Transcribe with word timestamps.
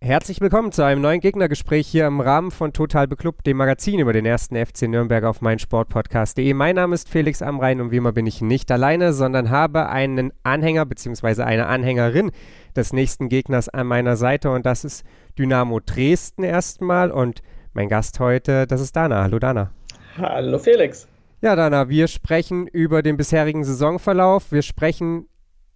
Herzlich 0.00 0.40
willkommen 0.40 0.70
zu 0.70 0.84
einem 0.84 1.02
neuen 1.02 1.18
Gegnergespräch 1.18 1.88
hier 1.88 2.06
im 2.06 2.20
Rahmen 2.20 2.52
von 2.52 2.72
Total 2.72 3.08
Beklubbt, 3.08 3.44
dem 3.48 3.56
Magazin 3.56 3.98
über 3.98 4.12
den 4.12 4.24
ersten 4.24 4.54
FC 4.54 4.82
Nürnberg 4.82 5.24
auf 5.24 5.40
meinsportpodcast.de. 5.40 6.54
Mein 6.54 6.76
Name 6.76 6.94
ist 6.94 7.08
Felix 7.08 7.42
Amrein 7.42 7.80
und 7.80 7.90
wie 7.90 7.96
immer 7.96 8.12
bin 8.12 8.24
ich 8.24 8.40
nicht 8.40 8.70
alleine, 8.70 9.12
sondern 9.12 9.50
habe 9.50 9.88
einen 9.88 10.32
Anhänger 10.44 10.86
bzw. 10.86 11.42
eine 11.42 11.66
Anhängerin 11.66 12.30
des 12.76 12.92
nächsten 12.92 13.28
Gegners 13.28 13.68
an 13.68 13.88
meiner 13.88 14.16
Seite 14.16 14.52
und 14.52 14.64
das 14.66 14.84
ist 14.84 15.04
Dynamo 15.36 15.80
Dresden 15.80 16.44
erstmal 16.44 17.10
und 17.10 17.42
mein 17.72 17.88
Gast 17.88 18.20
heute, 18.20 18.68
das 18.68 18.80
ist 18.80 18.94
Dana. 18.94 19.24
Hallo 19.24 19.40
Dana. 19.40 19.72
Hallo 20.16 20.60
Felix. 20.60 21.08
Ja, 21.40 21.56
Dana, 21.56 21.88
wir 21.88 22.06
sprechen 22.06 22.68
über 22.68 23.02
den 23.02 23.16
bisherigen 23.16 23.64
Saisonverlauf. 23.64 24.52
Wir 24.52 24.62
sprechen 24.62 25.26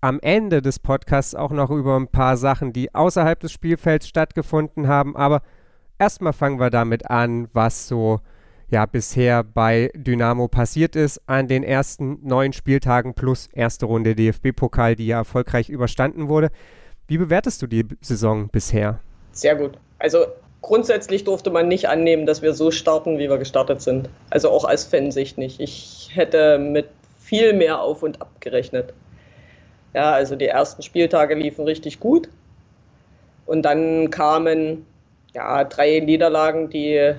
am 0.03 0.19
Ende 0.21 0.61
des 0.61 0.81
Podcasts 0.81 1.35
auch 1.35 1.53
noch 1.53 1.71
über 1.71 1.97
ein 1.97 2.09
paar 2.09 2.37
Sachen, 2.37 2.73
die 2.73 2.95
außerhalb 2.95 3.39
des 3.39 3.53
Spielfelds 3.53 4.09
stattgefunden 4.09 4.89
haben. 4.89 5.17
Aber 5.17 5.43
erstmal 5.99 6.33
fangen 6.33 6.59
wir 6.59 6.71
damit 6.71 7.09
an, 7.09 7.49
was 7.53 7.89
so 7.89 8.21
ja 8.69 8.85
bisher 8.87 9.45
bei 9.45 9.93
Dynamo 9.95 10.49
passiert 10.49 10.97
ist 10.97 11.21
an 11.27 11.47
den 11.47 11.63
ersten 11.63 12.19
neun 12.23 12.53
Spieltagen 12.53 13.15
plus 13.15 13.49
erste 13.53 13.87
Runde 13.87 14.17
DFB-Pokal, 14.17 14.97
die 14.97 15.07
ja 15.07 15.19
erfolgreich 15.19 15.69
überstanden 15.69 16.29
wurde. 16.29 16.51
Wie 17.07 17.19
bewertest 17.19 17.63
du 17.63 17.67
die 17.67 17.87
Saison 18.01 18.49
bisher? 18.49 18.99
Sehr 19.31 19.55
gut. 19.55 19.79
Also 20.01 20.27
grundsätzlich 20.63 21.23
durfte 21.23 21.51
man 21.51 21.69
nicht 21.69 21.89
annehmen, 21.89 22.27
dass 22.27 22.43
wir 22.43 22.55
so 22.55 22.73
starten, 22.73 23.19
wie 23.19 23.29
wir 23.29 23.39
gestartet 23.39 23.83
sind. 23.83 24.09
Also 24.31 24.51
auch 24.51 24.65
als 24.65 24.85
Fansicht 24.85 25.39
nicht. 25.39 25.61
Ich 25.61 26.11
hätte 26.13 26.59
mit 26.59 26.89
viel 27.21 27.53
mehr 27.53 27.81
auf 27.81 28.03
und 28.03 28.21
ab 28.21 28.31
gerechnet. 28.41 28.95
Ja, 29.95 30.13
also 30.13 30.37
die 30.37 30.47
ersten 30.47 30.83
Spieltage 30.83 31.35
liefen 31.35 31.65
richtig 31.65 32.01
gut. 32.01 32.29
Und 33.47 33.63
dann 33.63 34.11
kamen 34.11 34.87
ja, 35.35 35.65
drei 35.65 36.01
Niederlagen, 36.01 36.71
die, 36.71 37.15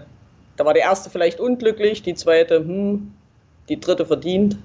da 0.56 0.66
war 0.66 0.74
die 0.74 0.80
erste 0.80 1.10
vielleicht 1.10 1.40
unglücklich, 1.40 2.04
die 2.04 2.16
zweite, 2.16 2.60
hm, 2.60 3.14
die 3.70 3.80
dritte 3.80 4.06
verdient. 4.06 4.58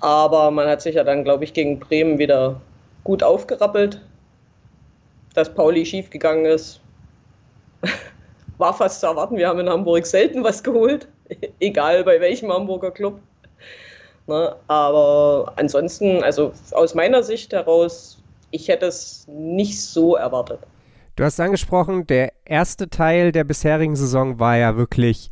Aber 0.00 0.50
man 0.50 0.68
hat 0.68 0.82
sich 0.82 0.96
ja 0.96 1.04
dann, 1.04 1.24
glaube 1.24 1.44
ich, 1.44 1.52
gegen 1.52 1.78
Bremen 1.78 2.18
wieder 2.18 2.60
gut 3.04 3.22
aufgerappelt. 3.22 4.00
Dass 5.34 5.54
Pauli 5.54 5.86
schiefgegangen 5.86 6.44
ist, 6.44 6.80
war 8.58 8.74
fast 8.74 9.00
zu 9.00 9.06
erwarten. 9.06 9.36
Wir 9.36 9.48
haben 9.48 9.60
in 9.60 9.68
Hamburg 9.68 10.04
selten 10.06 10.44
was 10.44 10.62
geholt, 10.62 11.08
egal 11.60 12.04
bei 12.04 12.20
welchem 12.20 12.52
Hamburger 12.52 12.90
Club. 12.90 13.20
Ne? 14.26 14.54
Aber 14.68 15.52
ansonsten, 15.56 16.22
also 16.22 16.52
aus 16.72 16.94
meiner 16.94 17.22
Sicht 17.22 17.52
heraus, 17.52 18.22
ich 18.50 18.68
hätte 18.68 18.86
es 18.86 19.26
nicht 19.28 19.80
so 19.80 20.16
erwartet. 20.16 20.60
Du 21.16 21.24
hast 21.24 21.40
angesprochen, 21.40 22.06
der 22.06 22.32
erste 22.44 22.88
Teil 22.88 23.32
der 23.32 23.44
bisherigen 23.44 23.96
Saison 23.96 24.38
war 24.38 24.56
ja 24.56 24.76
wirklich 24.76 25.30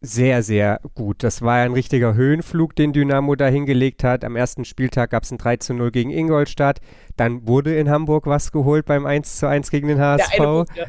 sehr, 0.00 0.42
sehr 0.42 0.80
gut. 0.94 1.22
Das 1.22 1.42
war 1.42 1.58
ja 1.58 1.64
ein 1.64 1.74
richtiger 1.74 2.14
Höhenflug, 2.14 2.74
den 2.74 2.94
Dynamo 2.94 3.34
da 3.34 3.48
hingelegt 3.48 4.02
hat. 4.02 4.24
Am 4.24 4.34
ersten 4.34 4.64
Spieltag 4.64 5.10
gab 5.10 5.24
es 5.24 5.30
ein 5.30 5.36
3 5.36 5.58
zu 5.58 5.74
0 5.74 5.90
gegen 5.90 6.10
Ingolstadt. 6.10 6.80
Dann 7.16 7.46
wurde 7.46 7.76
in 7.76 7.90
Hamburg 7.90 8.26
was 8.26 8.50
geholt 8.50 8.86
beim 8.86 9.04
1 9.04 9.36
zu 9.36 9.46
1 9.46 9.70
gegen 9.70 9.88
den 9.88 10.00
HSV. 10.00 10.36
Punkt, 10.38 10.70
ja. 10.74 10.86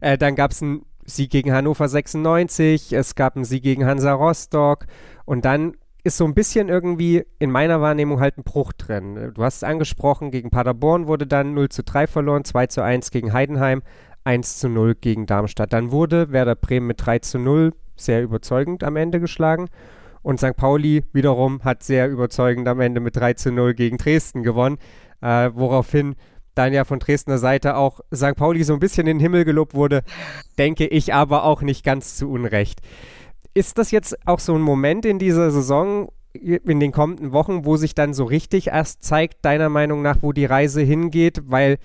äh, 0.02 0.18
dann 0.18 0.34
gab 0.36 0.50
es 0.50 0.62
einen 0.62 0.84
Sieg 1.06 1.30
gegen 1.30 1.52
Hannover 1.52 1.88
96. 1.88 2.92
Es 2.92 3.14
gab 3.14 3.36
einen 3.36 3.46
Sieg 3.46 3.62
gegen 3.62 3.86
Hansa 3.86 4.12
Rostock. 4.12 4.86
Und 5.24 5.46
dann 5.46 5.74
ist 6.04 6.16
so 6.16 6.24
ein 6.24 6.34
bisschen 6.34 6.68
irgendwie 6.68 7.24
in 7.38 7.50
meiner 7.50 7.80
Wahrnehmung 7.80 8.20
halt 8.20 8.36
ein 8.38 8.44
Bruch 8.44 8.72
drin. 8.72 9.32
Du 9.34 9.44
hast 9.44 9.56
es 9.56 9.64
angesprochen, 9.64 10.30
gegen 10.30 10.50
Paderborn 10.50 11.06
wurde 11.06 11.26
dann 11.26 11.54
0 11.54 11.68
zu 11.68 11.84
3 11.84 12.06
verloren, 12.06 12.44
2 12.44 12.66
zu 12.66 12.82
1 12.82 13.10
gegen 13.10 13.32
Heidenheim, 13.32 13.82
1 14.24 14.58
zu 14.58 14.68
0 14.68 14.96
gegen 14.96 15.26
Darmstadt. 15.26 15.72
Dann 15.72 15.92
wurde 15.92 16.32
Werder 16.32 16.56
Bremen 16.56 16.88
mit 16.88 17.04
3 17.04 17.20
zu 17.20 17.38
0 17.38 17.72
sehr 17.94 18.22
überzeugend 18.22 18.82
am 18.82 18.96
Ende 18.96 19.20
geschlagen. 19.20 19.68
Und 20.22 20.38
St. 20.38 20.56
Pauli 20.56 21.04
wiederum 21.12 21.62
hat 21.64 21.82
sehr 21.82 22.08
überzeugend 22.08 22.66
am 22.68 22.80
Ende 22.80 23.00
mit 23.00 23.16
3 23.16 23.34
zu 23.34 23.52
0 23.52 23.74
gegen 23.74 23.96
Dresden 23.96 24.42
gewonnen, 24.42 24.78
äh, 25.20 25.50
woraufhin 25.54 26.14
dann 26.54 26.72
ja 26.72 26.84
von 26.84 26.98
Dresdner 26.98 27.38
Seite 27.38 27.76
auch 27.76 28.00
St. 28.14 28.36
Pauli 28.36 28.62
so 28.62 28.74
ein 28.74 28.78
bisschen 28.78 29.06
in 29.06 29.18
den 29.18 29.20
Himmel 29.20 29.44
gelobt 29.44 29.74
wurde, 29.74 30.02
denke 30.58 30.86
ich 30.86 31.14
aber 31.14 31.44
auch 31.44 31.62
nicht 31.62 31.84
ganz 31.84 32.16
zu 32.16 32.30
Unrecht. 32.30 32.80
Ist 33.54 33.78
das 33.78 33.90
jetzt 33.90 34.26
auch 34.26 34.38
so 34.38 34.54
ein 34.54 34.62
Moment 34.62 35.04
in 35.04 35.18
dieser 35.18 35.50
Saison, 35.50 36.10
in 36.32 36.80
den 36.80 36.92
kommenden 36.92 37.32
Wochen, 37.32 37.64
wo 37.64 37.76
sich 37.76 37.94
dann 37.94 38.14
so 38.14 38.24
richtig 38.24 38.68
erst 38.68 39.02
zeigt, 39.04 39.44
deiner 39.44 39.68
Meinung 39.68 40.00
nach, 40.02 40.18
wo 40.22 40.32
die 40.32 40.46
Reise 40.46 40.80
hingeht? 40.80 41.42
Weil, 41.44 41.78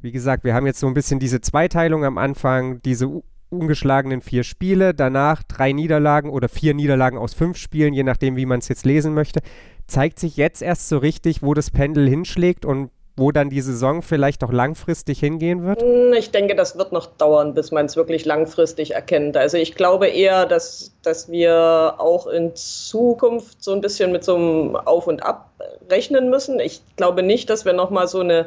wie 0.00 0.12
gesagt, 0.12 0.44
wir 0.44 0.54
haben 0.54 0.66
jetzt 0.66 0.80
so 0.80 0.88
ein 0.88 0.94
bisschen 0.94 1.20
diese 1.20 1.40
Zweiteilung 1.40 2.04
am 2.04 2.18
Anfang, 2.18 2.82
diese 2.82 3.22
ungeschlagenen 3.50 4.22
vier 4.22 4.42
Spiele, 4.42 4.94
danach 4.94 5.42
drei 5.42 5.72
Niederlagen 5.72 6.30
oder 6.30 6.48
vier 6.48 6.74
Niederlagen 6.74 7.18
aus 7.18 7.34
fünf 7.34 7.56
Spielen, 7.58 7.94
je 7.94 8.02
nachdem, 8.02 8.36
wie 8.36 8.46
man 8.46 8.58
es 8.58 8.68
jetzt 8.68 8.86
lesen 8.86 9.14
möchte. 9.14 9.40
Zeigt 9.86 10.18
sich 10.18 10.36
jetzt 10.36 10.62
erst 10.62 10.88
so 10.88 10.98
richtig, 10.98 11.42
wo 11.42 11.54
das 11.54 11.70
Pendel 11.70 12.08
hinschlägt 12.08 12.64
und 12.64 12.90
wo 13.16 13.30
dann 13.30 13.50
die 13.50 13.60
Saison 13.60 14.02
vielleicht 14.02 14.42
auch 14.42 14.52
langfristig 14.52 15.20
hingehen 15.20 15.64
wird? 15.64 15.82
Hm, 15.82 16.12
ich 16.14 16.30
denke, 16.30 16.54
das 16.54 16.78
wird 16.78 16.92
noch 16.92 17.06
dauern, 17.06 17.54
bis 17.54 17.70
man 17.70 17.86
es 17.86 17.96
wirklich 17.96 18.24
langfristig 18.24 18.94
erkennt. 18.94 19.36
Also 19.36 19.58
ich 19.58 19.74
glaube 19.74 20.08
eher, 20.08 20.46
dass, 20.46 20.92
dass 21.02 21.30
wir 21.30 21.94
auch 21.98 22.26
in 22.26 22.54
Zukunft 22.54 23.62
so 23.62 23.72
ein 23.72 23.80
bisschen 23.80 24.12
mit 24.12 24.24
so 24.24 24.36
einem 24.36 24.76
Auf 24.76 25.06
und 25.06 25.22
Ab 25.22 25.50
rechnen 25.90 26.30
müssen. 26.30 26.58
Ich 26.58 26.82
glaube 26.96 27.22
nicht, 27.22 27.50
dass 27.50 27.64
wir 27.64 27.74
nochmal 27.74 28.08
so 28.08 28.20
eine 28.20 28.46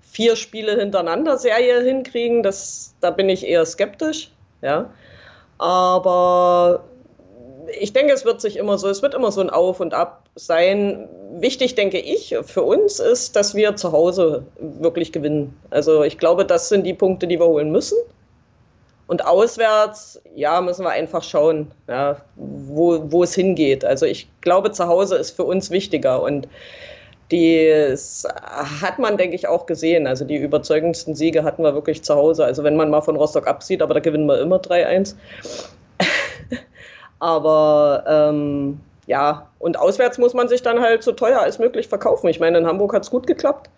vier 0.00 0.36
Spiele 0.36 0.78
hintereinander 0.78 1.38
Serie 1.38 1.82
hinkriegen. 1.82 2.42
Das, 2.42 2.94
da 3.00 3.10
bin 3.10 3.28
ich 3.28 3.46
eher 3.46 3.66
skeptisch. 3.66 4.30
Ja. 4.60 4.90
Aber 5.58 6.84
ich 7.78 7.92
denke, 7.92 8.12
es 8.12 8.24
wird 8.24 8.40
sich 8.40 8.56
immer 8.56 8.78
so, 8.78 8.88
es 8.88 9.02
wird 9.02 9.14
immer 9.14 9.30
so 9.32 9.40
ein 9.40 9.50
Auf 9.50 9.80
und 9.80 9.94
Ab 9.94 10.24
sein. 10.34 11.08
Wichtig, 11.34 11.74
denke 11.74 11.98
ich, 11.98 12.36
für 12.42 12.62
uns 12.62 12.98
ist, 12.98 13.36
dass 13.36 13.54
wir 13.54 13.76
zu 13.76 13.92
Hause 13.92 14.44
wirklich 14.58 15.12
gewinnen. 15.12 15.56
Also 15.70 16.02
ich 16.02 16.18
glaube, 16.18 16.44
das 16.44 16.68
sind 16.68 16.84
die 16.84 16.94
Punkte, 16.94 17.26
die 17.26 17.38
wir 17.38 17.46
holen 17.46 17.70
müssen. 17.70 17.98
Und 19.06 19.26
auswärts, 19.26 20.20
ja, 20.34 20.60
müssen 20.60 20.84
wir 20.84 20.90
einfach 20.90 21.22
schauen, 21.22 21.70
ja, 21.88 22.16
wo, 22.36 23.10
wo 23.12 23.22
es 23.22 23.34
hingeht. 23.34 23.84
Also 23.84 24.06
ich 24.06 24.28
glaube, 24.40 24.72
zu 24.72 24.86
Hause 24.86 25.16
ist 25.16 25.32
für 25.32 25.44
uns 25.44 25.70
wichtiger. 25.70 26.22
Und 26.22 26.48
das 27.30 28.26
hat 28.80 28.98
man, 28.98 29.16
denke 29.16 29.36
ich, 29.36 29.48
auch 29.48 29.66
gesehen. 29.66 30.06
Also 30.06 30.24
die 30.24 30.36
überzeugendsten 30.36 31.14
Siege 31.14 31.44
hatten 31.44 31.62
wir 31.62 31.74
wirklich 31.74 32.02
zu 32.02 32.14
Hause. 32.14 32.44
Also 32.44 32.64
wenn 32.64 32.76
man 32.76 32.90
mal 32.90 33.02
von 33.02 33.16
Rostock 33.16 33.46
absieht, 33.46 33.82
aber 33.82 33.94
da 33.94 34.00
gewinnen 34.00 34.26
wir 34.26 34.40
immer 34.40 34.56
3-1. 34.56 35.14
Aber 37.22 38.02
ähm, 38.08 38.80
ja, 39.06 39.48
und 39.60 39.78
auswärts 39.78 40.18
muss 40.18 40.34
man 40.34 40.48
sich 40.48 40.60
dann 40.60 40.80
halt 40.80 41.04
so 41.04 41.12
teuer 41.12 41.38
als 41.38 41.60
möglich 41.60 41.86
verkaufen. 41.86 42.26
Ich 42.26 42.40
meine, 42.40 42.58
in 42.58 42.66
Hamburg 42.66 42.92
hat 42.92 43.04
es 43.04 43.12
gut 43.12 43.28
geklappt. 43.28 43.70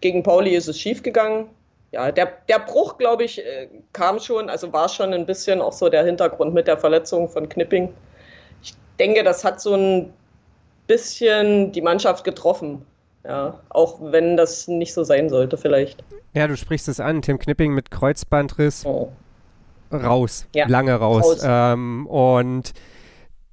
Gegen 0.00 0.22
Pauli 0.22 0.54
ist 0.54 0.66
es 0.66 0.80
schief 0.80 1.02
gegangen. 1.02 1.50
Ja, 1.92 2.10
der, 2.10 2.32
der 2.48 2.60
Bruch, 2.60 2.96
glaube 2.96 3.24
ich, 3.24 3.44
äh, 3.44 3.68
kam 3.92 4.18
schon, 4.20 4.48
also 4.48 4.72
war 4.72 4.88
schon 4.88 5.12
ein 5.12 5.26
bisschen 5.26 5.60
auch 5.60 5.74
so 5.74 5.90
der 5.90 6.02
Hintergrund 6.06 6.54
mit 6.54 6.66
der 6.66 6.78
Verletzung 6.78 7.28
von 7.28 7.46
Knipping. 7.46 7.92
Ich 8.62 8.72
denke, 8.98 9.22
das 9.22 9.44
hat 9.44 9.60
so 9.60 9.74
ein 9.74 10.14
bisschen 10.86 11.72
die 11.72 11.82
Mannschaft 11.82 12.24
getroffen. 12.24 12.86
Ja, 13.22 13.60
auch 13.68 13.98
wenn 14.00 14.38
das 14.38 14.66
nicht 14.66 14.94
so 14.94 15.04
sein 15.04 15.28
sollte, 15.28 15.58
vielleicht. 15.58 16.02
Ja, 16.32 16.48
du 16.48 16.56
sprichst 16.56 16.88
es 16.88 17.00
an, 17.00 17.20
Tim 17.20 17.38
Knipping 17.38 17.74
mit 17.74 17.90
Kreuzbandriss. 17.90 18.86
Oh 18.86 19.12
raus, 19.92 20.46
ja, 20.54 20.66
lange 20.68 20.94
raus. 20.94 21.24
raus. 21.24 21.40
Ähm, 21.44 22.06
und 22.06 22.72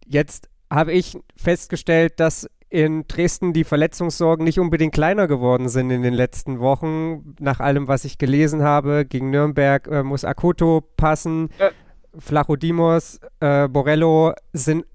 jetzt 0.06 0.50
habe 0.70 0.92
ich 0.94 1.18
festgestellt, 1.36 2.20
dass 2.20 2.48
in 2.70 3.08
Dresden 3.08 3.54
die 3.54 3.66
Verletzungssorgen 3.66 4.44
nicht 4.44 4.60
unbedingt 4.60 4.96
kleiner 4.96 5.28
geworden 5.28 5.70
sind 5.70 5.92
in 5.92 6.02
den 6.02 6.16
letzten 6.16 6.60
Wochen. 6.60 7.36
Nach 7.40 7.60
allem, 7.60 7.88
was 7.88 8.04
ich 8.04 8.18
gelesen 8.18 8.64
habe, 8.64 9.06
gegen 9.06 9.30
Nürnberg 9.30 9.88
äh, 9.88 10.02
muss 10.02 10.26
Akoto 10.26 10.82
passen. 10.98 11.50
Ja. 11.60 11.70
Flachodimos, 12.18 13.20
äh, 13.40 13.68
Borello 13.68 14.34
sind 14.54 14.86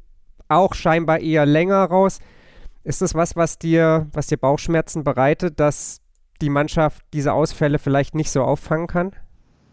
auch 0.48 0.74
scheinbar 0.74 1.20
eher 1.20 1.46
länger 1.46 1.84
raus. 1.84 2.18
Ist 2.82 3.00
das 3.00 3.14
was, 3.14 3.36
was 3.36 3.58
dir, 3.58 4.08
was 4.12 4.26
dir 4.26 4.38
Bauchschmerzen 4.38 5.04
bereitet, 5.04 5.60
dass 5.60 6.00
die 6.40 6.50
Mannschaft 6.50 7.04
diese 7.12 7.32
Ausfälle 7.32 7.78
vielleicht 7.78 8.14
nicht 8.16 8.30
so 8.30 8.42
auffangen 8.42 8.88
kann? 8.88 9.12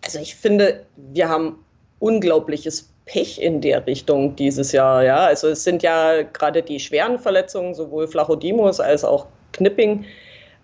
Also 0.05 0.19
ich 0.19 0.35
finde, 0.35 0.85
wir 0.95 1.27
haben 1.27 1.63
unglaubliches 1.99 2.89
Pech 3.05 3.41
in 3.41 3.61
der 3.61 3.85
Richtung 3.85 4.35
dieses 4.35 4.71
Jahr. 4.71 5.03
Ja, 5.03 5.25
also 5.25 5.47
es 5.47 5.63
sind 5.63 5.83
ja 5.83 6.21
gerade 6.21 6.61
die 6.63 6.79
schweren 6.79 7.19
Verletzungen, 7.19 7.73
sowohl 7.73 8.07
Flachodimos 8.07 8.79
als 8.79 9.03
auch 9.03 9.27
Knipping. 9.53 10.05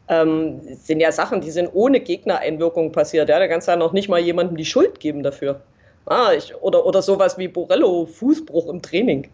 ähm, 0.08 0.60
sind 0.76 1.00
ja 1.00 1.12
Sachen, 1.12 1.42
die 1.42 1.52
sind 1.52 1.70
ohne 1.74 2.00
Gegnereinwirkung 2.00 2.92
passiert. 2.92 3.30
Ja? 3.30 3.40
Da 3.40 3.48
kannst 3.48 3.68
du 3.68 3.72
ja 3.72 3.78
noch 3.78 3.94
nicht 3.94 4.10
mal 4.10 4.20
jemandem 4.20 4.58
die 4.58 4.66
Schuld 4.66 5.00
geben 5.00 5.24
dafür. 5.24 5.62
Ah, 6.06 6.34
ich, 6.36 6.54
oder, 6.62 6.86
oder 6.86 7.02
sowas 7.02 7.38
wie 7.38 7.48
Borello, 7.48 8.06
Fußbruch 8.06 8.68
im 8.68 8.82
Training. 8.82 9.30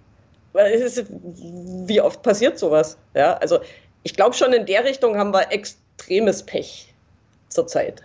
Wie 0.54 2.02
oft 2.02 2.22
passiert 2.22 2.60
sowas? 2.60 2.98
Ja, 3.14 3.34
also 3.38 3.60
ich 4.04 4.16
glaube 4.16 4.36
schon 4.36 4.54
in 4.54 4.66
der 4.66 4.84
Richtung 4.84 5.18
haben 5.18 5.34
wir 5.34 5.52
extremes 5.52 6.44
Pech 6.44 6.94
zurzeit. 7.50 8.04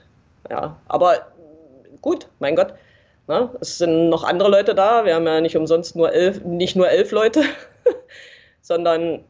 Ja, 0.51 0.77
aber 0.89 1.32
gut, 2.03 2.29
mein 2.39 2.55
Gott. 2.57 2.75
Na, 3.29 3.55
es 3.61 3.79
sind 3.79 4.11
noch 4.11 4.25
andere 4.25 4.51
Leute 4.51 4.75
da. 4.75 5.05
Wir 5.05 5.15
haben 5.15 5.27
ja 5.27 5.41
nicht 5.41 5.57
umsonst 5.57 5.97
nur 5.97 6.13
elf, 6.13 6.45
nicht 6.45 6.77
nur 6.77 6.91
elf 6.91 7.13
Leute, 7.13 7.43
sondern 8.61 9.25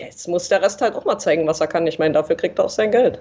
jetzt 0.00 0.26
muss 0.28 0.48
der 0.48 0.62
Rest 0.62 0.80
halt 0.80 0.94
auch 0.94 1.04
mal 1.04 1.18
zeigen, 1.18 1.46
was 1.46 1.60
er 1.60 1.66
kann. 1.66 1.86
Ich 1.86 1.98
meine, 1.98 2.14
dafür 2.14 2.36
kriegt 2.36 2.58
er 2.58 2.64
auch 2.64 2.70
sein 2.70 2.90
Geld. 2.90 3.20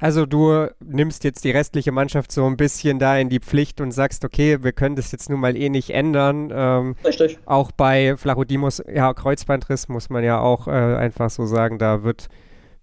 Also 0.00 0.26
du 0.26 0.68
nimmst 0.78 1.24
jetzt 1.24 1.42
die 1.42 1.50
restliche 1.50 1.90
Mannschaft 1.90 2.30
so 2.30 2.46
ein 2.46 2.56
bisschen 2.56 3.00
da 3.00 3.18
in 3.18 3.28
die 3.28 3.40
Pflicht 3.40 3.80
und 3.80 3.90
sagst, 3.90 4.24
okay, 4.24 4.62
wir 4.62 4.70
können 4.70 4.94
das 4.94 5.10
jetzt 5.10 5.28
nun 5.28 5.40
mal 5.40 5.56
eh 5.56 5.70
nicht 5.70 5.90
ändern. 5.90 6.52
Ähm, 6.54 6.94
Richtig. 7.04 7.38
Auch 7.46 7.72
bei 7.72 8.16
Flachodimos, 8.16 8.80
ja, 8.92 9.12
Kreuzbandriss 9.12 9.88
muss 9.88 10.08
man 10.08 10.22
ja 10.22 10.40
auch 10.40 10.68
äh, 10.68 10.70
einfach 10.70 11.30
so 11.30 11.46
sagen, 11.46 11.78
da 11.78 12.04
wird 12.04 12.28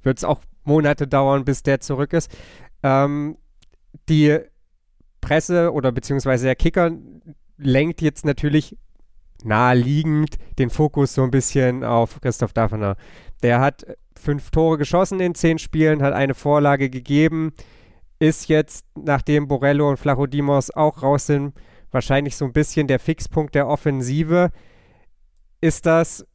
es 0.04 0.26
auch 0.26 0.42
Monate 0.66 1.08
dauern, 1.08 1.46
bis 1.46 1.64
der 1.64 1.80
zurück 1.80 2.12
ist. 2.12 2.30
Ähm, 2.84 3.38
die 4.10 4.40
Presse 5.26 5.74
oder 5.74 5.92
beziehungsweise 5.92 6.46
der 6.46 6.56
Kicker 6.56 6.92
lenkt 7.58 8.02
jetzt 8.02 8.26
natürlich 8.26 8.78
naheliegend 9.44 10.38
den 10.60 10.70
Fokus 10.70 11.16
so 11.16 11.24
ein 11.24 11.32
bisschen 11.32 11.84
auf 11.84 12.22
Christoph 12.22 12.54
Daffner. 12.54 12.96
Der 13.42 13.60
hat 13.60 13.86
fünf 14.16 14.52
Tore 14.52 14.78
geschossen 14.78 15.20
in 15.20 15.34
zehn 15.34 15.58
Spielen, 15.58 16.04
hat 16.04 16.14
eine 16.14 16.36
Vorlage 16.36 16.92
gegeben, 16.92 17.54
ist 18.20 18.50
jetzt, 18.50 18.86
nachdem 18.96 19.48
Borello 19.48 19.90
und 19.90 19.98
Flachodimos 19.98 20.70
auch 20.72 21.02
raus 21.02 21.26
sind, 21.26 21.54
wahrscheinlich 21.92 22.36
so 22.36 22.46
ein 22.46 22.54
bisschen 22.54 22.88
der 22.88 23.00
Fixpunkt 23.00 23.56
der 23.56 23.68
Offensive. 23.68 24.52
Ist 25.60 25.88
das 25.88 26.26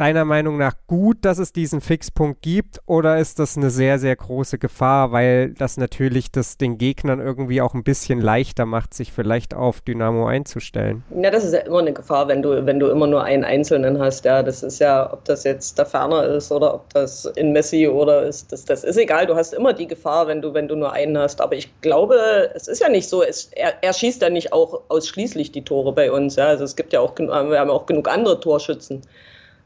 deiner 0.00 0.24
Meinung 0.24 0.56
nach 0.56 0.72
gut, 0.86 1.18
dass 1.26 1.38
es 1.38 1.52
diesen 1.52 1.82
Fixpunkt 1.82 2.40
gibt 2.40 2.80
oder 2.86 3.18
ist 3.18 3.38
das 3.38 3.58
eine 3.58 3.68
sehr, 3.68 3.98
sehr 3.98 4.16
große 4.16 4.58
Gefahr, 4.58 5.12
weil 5.12 5.52
das 5.52 5.76
natürlich 5.76 6.32
das 6.32 6.56
den 6.56 6.78
Gegnern 6.78 7.20
irgendwie 7.20 7.60
auch 7.60 7.74
ein 7.74 7.84
bisschen 7.84 8.18
leichter 8.18 8.64
macht, 8.64 8.94
sich 8.94 9.12
vielleicht 9.12 9.52
auf 9.52 9.82
Dynamo 9.82 10.26
einzustellen? 10.26 11.04
Ja, 11.14 11.30
das 11.30 11.44
ist 11.44 11.52
ja 11.52 11.60
immer 11.60 11.80
eine 11.80 11.92
Gefahr, 11.92 12.28
wenn 12.28 12.40
du, 12.40 12.64
wenn 12.64 12.80
du 12.80 12.86
immer 12.86 13.06
nur 13.06 13.24
einen 13.24 13.44
Einzelnen 13.44 13.98
hast. 13.98 14.24
Ja, 14.24 14.42
das 14.42 14.62
ist 14.62 14.78
ja, 14.78 15.12
ob 15.12 15.26
das 15.26 15.44
jetzt 15.44 15.76
der 15.76 15.84
Ferner 15.84 16.24
ist 16.24 16.50
oder 16.50 16.72
ob 16.72 16.88
das 16.94 17.26
in 17.36 17.52
Messi 17.52 17.86
oder 17.86 18.22
ist, 18.22 18.52
das, 18.52 18.64
das 18.64 18.84
ist 18.84 18.96
egal. 18.96 19.26
Du 19.26 19.34
hast 19.34 19.52
immer 19.52 19.74
die 19.74 19.86
Gefahr, 19.86 20.26
wenn 20.28 20.40
du, 20.40 20.54
wenn 20.54 20.66
du 20.66 20.76
nur 20.76 20.94
einen 20.94 21.18
hast. 21.18 21.42
Aber 21.42 21.54
ich 21.54 21.68
glaube, 21.82 22.50
es 22.54 22.68
ist 22.68 22.80
ja 22.80 22.88
nicht 22.88 23.06
so, 23.06 23.22
es, 23.22 23.50
er, 23.54 23.74
er 23.82 23.92
schießt 23.92 24.22
ja 24.22 24.30
nicht 24.30 24.54
auch 24.54 24.80
ausschließlich 24.88 25.52
die 25.52 25.62
Tore 25.62 25.92
bei 25.92 26.10
uns. 26.10 26.36
Ja, 26.36 26.46
also 26.46 26.64
es 26.64 26.74
gibt 26.74 26.94
ja 26.94 27.00
auch, 27.00 27.18
wir 27.18 27.60
haben 27.60 27.70
auch 27.70 27.84
genug 27.84 28.08
andere 28.08 28.40
Torschützen. 28.40 29.02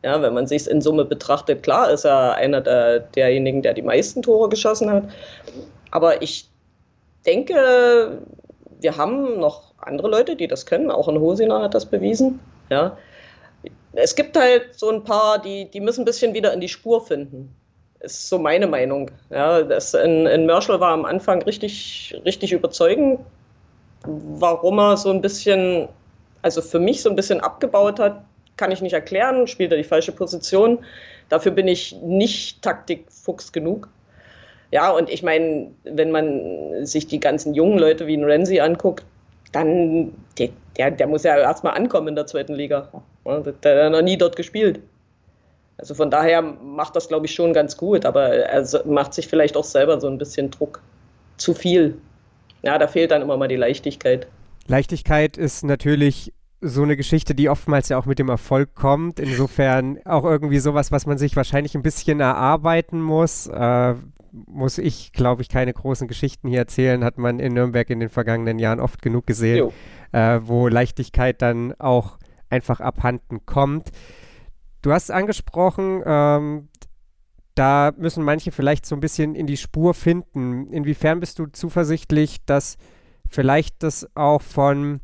Ja, 0.05 0.21
wenn 0.21 0.35
man 0.35 0.47
sich 0.47 0.69
in 0.69 0.83
Summe 0.83 1.07
betrachtet, 1.07 1.63
klar 1.63 1.91
ist 1.91 2.05
er 2.05 2.35
einer 2.35 2.61
der, 2.61 3.01
derjenigen, 3.01 3.63
der 3.63 3.73
die 3.73 3.81
meisten 3.81 4.21
Tore 4.21 4.51
geschossen 4.51 4.91
hat. 4.91 5.05
Aber 5.93 6.21
ich 6.21 6.47
denke, 7.25 8.19
wir 8.81 8.97
haben 8.99 9.41
noch 9.41 9.73
andere 9.79 10.11
Leute, 10.11 10.37
die 10.37 10.47
das 10.47 10.67
können. 10.67 10.91
Auch 10.91 11.09
ein 11.09 11.19
Hosina 11.19 11.63
hat 11.63 11.73
das 11.73 11.87
bewiesen. 11.87 12.39
Ja. 12.69 12.99
Es 13.95 14.15
gibt 14.15 14.37
halt 14.37 14.75
so 14.75 14.91
ein 14.91 15.05
paar, 15.05 15.39
die, 15.39 15.71
die 15.71 15.81
müssen 15.81 16.03
ein 16.03 16.05
bisschen 16.05 16.35
wieder 16.35 16.53
in 16.53 16.61
die 16.61 16.69
Spur 16.69 17.01
finden. 17.01 17.57
Ist 18.01 18.29
so 18.29 18.39
meine 18.39 18.67
Meinung. 18.67 19.11
Ja, 19.31 19.63
das 19.63 19.95
in, 19.95 20.27
in 20.27 20.45
Merschel 20.45 20.81
war 20.81 20.93
am 20.93 21.07
Anfang 21.07 21.41
richtig, 21.45 22.15
richtig 22.27 22.53
überzeugend, 22.53 23.21
warum 24.05 24.79
er 24.79 24.99
so 24.99 25.09
ein 25.09 25.23
bisschen, 25.23 25.89
also 26.43 26.61
für 26.61 26.79
mich 26.79 27.01
so 27.01 27.09
ein 27.09 27.17
bisschen 27.17 27.41
abgebaut 27.41 27.99
hat 27.99 28.23
kann 28.57 28.71
ich 28.71 28.83
nicht 28.83 28.93
erklären, 28.93 29.47
spielt 29.47 29.73
er 29.73 29.79
die 29.79 29.85
falsche 29.85 30.13
Position. 30.13 30.79
Dafür 31.29 31.53
bin 31.53 31.69
ich 31.69 31.97
nicht 32.03 32.63
Taktikfuchs 32.63 33.53
genug. 33.53 33.89
Ja, 34.71 34.91
und 34.91 35.09
ich 35.09 35.23
meine, 35.23 35.71
wenn 35.85 36.11
man 36.11 36.85
sich 36.85 37.07
die 37.07 37.21
ganzen 37.21 37.55
jungen 37.55 37.79
Leute 37.79 38.07
wie 38.07 38.17
ein 38.17 38.25
Renzi 38.25 38.61
anguckt, 38.61 39.05
dann, 39.53 40.13
der, 40.39 40.91
der, 40.91 41.07
muss 41.07 41.23
ja 41.23 41.37
erstmal 41.37 41.75
ankommen 41.75 42.09
in 42.09 42.17
der 42.17 42.27
zweiten 42.27 42.55
Liga. 42.55 42.89
Der 43.63 43.85
hat 43.85 43.93
noch 43.93 44.03
nie 44.03 44.19
dort 44.19 44.35
gespielt. 44.35 44.81
Also 45.77 45.95
von 45.95 46.11
daher 46.11 46.43
macht 46.43 46.97
das, 46.97 47.09
glaube 47.09 47.27
ich, 47.27 47.35
schon 47.35 47.53
ganz 47.53 47.77
gut, 47.77 48.05
aber 48.05 48.29
er 48.29 48.87
macht 48.87 49.15
sich 49.15 49.29
vielleicht 49.29 49.57
auch 49.57 49.65
selber 49.65 50.01
so 50.01 50.09
ein 50.09 50.19
bisschen 50.19 50.51
Druck. 50.51 50.81
Zu 51.37 51.55
viel. 51.55 51.97
Ja, 52.63 52.79
da 52.79 52.87
fehlt 52.87 53.11
dann 53.11 53.23
immer 53.23 53.37
mal 53.37 53.49
die 53.49 53.57
Leichtigkeit. 53.57 54.27
Leichtigkeit 54.67 55.37
ist 55.37 55.65
natürlich 55.65 56.33
so 56.65 56.83
eine 56.83 56.97
Geschichte, 56.97 57.35
die 57.35 57.49
oftmals 57.49 57.91
ja 57.91 57.99
auch 57.99 58.07
mit 58.07 58.19
dem 58.19 58.29
Erfolg 58.29 58.75
kommt. 58.75 59.21
Insofern 59.21 59.99
auch 60.05 60.25
irgendwie 60.25 60.59
sowas, 60.59 60.91
was 60.91 61.07
man 61.07 61.19
sich 61.19 61.37
wahrscheinlich 61.37 61.75
ein 61.75 61.83
bisschen 61.83 62.21
erarbeiten 62.21 63.01
muss. 63.01 63.47
Äh, 63.47 63.95
muss 64.33 64.79
ich, 64.79 65.13
glaube 65.13 65.43
ich, 65.43 65.49
keine 65.49 65.73
großen 65.73 66.09
Geschichten 66.09 66.49
hier 66.49 66.59
erzählen, 66.59 67.05
hat 67.05 67.19
man 67.19 67.39
in 67.39 67.55
Nürnberg 67.55 67.89
in 67.91 68.01
den 68.01 68.09
vergangenen 68.09 68.59
Jahren 68.59 68.81
oft 68.81 69.01
genug 69.01 69.27
gesehen, 69.27 69.71
äh, 70.13 70.41
wo 70.43 70.67
Leichtigkeit 70.67 71.41
dann 71.41 71.73
auch 71.79 72.19
einfach 72.51 72.81
abhanden 72.81 73.47
kommt. 73.47 73.91
Du 74.83 74.93
hast 74.93 75.11
angesprochen, 75.11 76.03
ähm, 76.05 76.69
da 77.55 77.93
müssen 77.97 78.25
manche 78.25 78.51
vielleicht 78.51 78.87
so 78.87 78.97
ein 78.97 79.01
bisschen 79.01 79.37
in 79.37 79.47
die 79.47 79.57
Spur 79.57 79.95
finden. 79.95 80.73
Inwiefern 80.73 81.21
bist 81.21 81.39
du 81.39 81.47
zuversichtlich, 81.47 82.45
dass 82.45 82.77
vielleicht 83.29 83.83
das 83.83 84.09
auch 84.17 84.43
von 84.43 85.01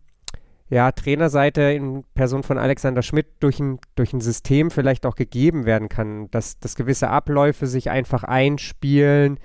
ja, 0.70 0.92
Trainerseite 0.92 1.62
in 1.62 2.04
Person 2.14 2.44
von 2.44 2.56
Alexander 2.56 3.02
Schmidt 3.02 3.26
durch 3.40 3.58
ein, 3.58 3.80
durch 3.96 4.12
ein 4.12 4.20
System 4.20 4.70
vielleicht 4.70 5.04
auch 5.04 5.16
gegeben 5.16 5.66
werden 5.66 5.88
kann, 5.88 6.30
dass, 6.30 6.60
dass 6.60 6.76
gewisse 6.76 7.10
Abläufe 7.10 7.66
sich 7.66 7.90
einfach 7.90 8.22
einspielen, 8.22 9.40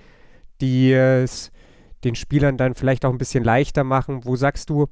die 0.62 0.94
es 0.94 1.52
den 2.04 2.14
Spielern 2.14 2.58
dann 2.58 2.76
vielleicht 2.76 3.06
auch 3.06 3.12
ein 3.12 3.18
bisschen 3.18 3.44
leichter 3.44 3.84
machen. 3.84 4.24
Wo 4.24 4.36
sagst 4.36 4.70
du, 4.70 4.86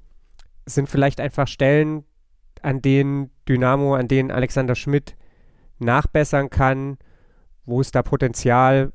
sind 0.66 0.90
vielleicht 0.90 1.22
einfach 1.22 1.48
Stellen, 1.48 2.04
an 2.64 2.82
denen 2.82 3.30
Dynamo, 3.48 3.94
an 3.94 4.08
denen 4.08 4.32
Alexander 4.32 4.74
Schmidt 4.74 5.16
nachbessern 5.78 6.50
kann, 6.50 6.98
wo 7.66 7.80
es 7.80 7.92
da 7.92 8.02
Potenzial 8.02 8.92